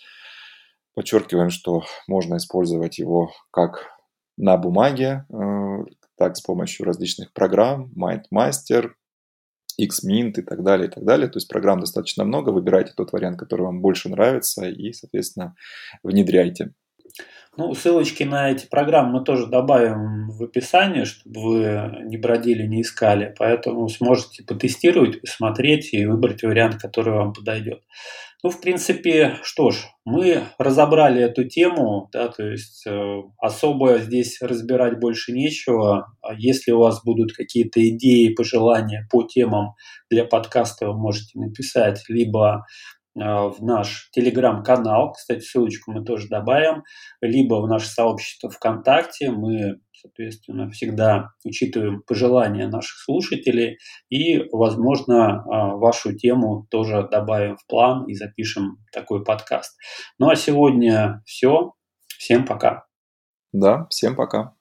подчеркиваем, 0.94 1.50
что 1.50 1.84
можно 2.08 2.38
использовать 2.38 3.00
его 3.00 3.32
как 3.52 3.90
на 4.38 4.58
бумаге, 4.58 5.26
э, 5.30 5.86
так 6.18 6.38
с 6.38 6.42
помощью 6.42 6.86
различных 6.86 7.34
программ, 7.34 7.92
MindMaster, 7.98 8.92
Xmint 9.82 10.34
и 10.38 10.42
так 10.42 10.64
далее, 10.64 10.88
и 10.88 10.92
так 10.92 11.04
далее. 11.04 11.28
То 11.28 11.38
есть 11.38 11.48
программ 11.48 11.80
достаточно 11.80 12.24
много. 12.24 12.52
Выбирайте 12.52 12.94
тот 12.96 13.12
вариант, 13.12 13.40
который 13.40 13.64
вам 13.64 13.82
больше 13.82 14.10
нравится 14.10 14.68
и, 14.68 14.94
соответственно, 14.94 15.56
внедряйте. 16.04 16.74
Ну, 17.56 17.76
ссылочки 17.76 18.24
на 18.24 18.50
эти 18.50 18.66
программы 18.66 19.20
мы 19.20 19.24
тоже 19.24 19.46
добавим 19.46 20.30
в 20.32 20.44
описание, 20.44 21.06
чтобы 21.06 21.40
вы 21.40 22.04
не 22.06 22.18
бродили, 22.18 22.66
не 22.66 22.82
искали. 22.82 23.34
Поэтому 23.38 23.88
сможете 23.90 24.44
потестировать, 24.44 25.22
посмотреть 25.22 25.94
и 25.94 26.06
выбрать 26.08 26.42
вариант, 26.42 26.82
который 26.82 27.14
вам 27.14 27.32
подойдет. 27.32 27.84
Ну, 28.42 28.50
в 28.50 28.60
принципе, 28.60 29.38
что 29.44 29.70
ж, 29.70 29.86
мы 30.04 30.44
разобрали 30.58 31.22
эту 31.22 31.46
тему, 31.46 32.10
да, 32.12 32.28
то 32.28 32.46
есть 32.46 32.86
э, 32.86 33.22
особо 33.38 34.00
здесь 34.00 34.42
разбирать 34.42 35.00
больше 35.00 35.32
нечего. 35.32 36.14
А 36.22 36.34
если 36.34 36.72
у 36.72 36.80
вас 36.80 37.04
будут 37.06 37.32
какие-то 37.32 37.88
идеи, 37.88 38.34
пожелания 38.34 39.08
по 39.10 39.24
темам 39.24 39.76
для 40.10 40.26
подкаста, 40.26 40.88
вы 40.88 40.98
можете 40.98 41.40
написать 41.40 42.04
либо 42.10 42.66
в 43.16 43.58
наш 43.62 44.10
телеграм-канал, 44.12 45.14
кстати, 45.14 45.42
ссылочку 45.42 45.92
мы 45.92 46.04
тоже 46.04 46.28
добавим, 46.28 46.84
либо 47.22 47.56
в 47.62 47.68
наше 47.68 47.88
сообщество 47.88 48.50
ВКонтакте. 48.50 49.32
Мы, 49.32 49.80
соответственно, 49.94 50.70
всегда 50.72 51.30
учитываем 51.46 52.02
пожелания 52.08 52.68
наших 52.68 52.98
слушателей 52.98 53.78
и, 54.10 54.44
возможно, 54.52 55.44
а, 55.44 55.76
вашу 55.76 56.14
тему 56.16 56.66
тоже 56.72 57.08
добавим 57.12 57.58
в 57.58 57.68
план 57.68 58.06
и 58.08 58.16
запишем 58.16 58.78
такой 58.92 59.24
подкаст. 59.24 59.78
Ну 60.18 60.30
а 60.30 60.36
сегодня 60.36 61.22
все. 61.26 61.74
Всем 62.18 62.46
пока. 62.46 62.86
Да, 63.52 63.86
всем 63.90 64.16
пока. 64.16 64.56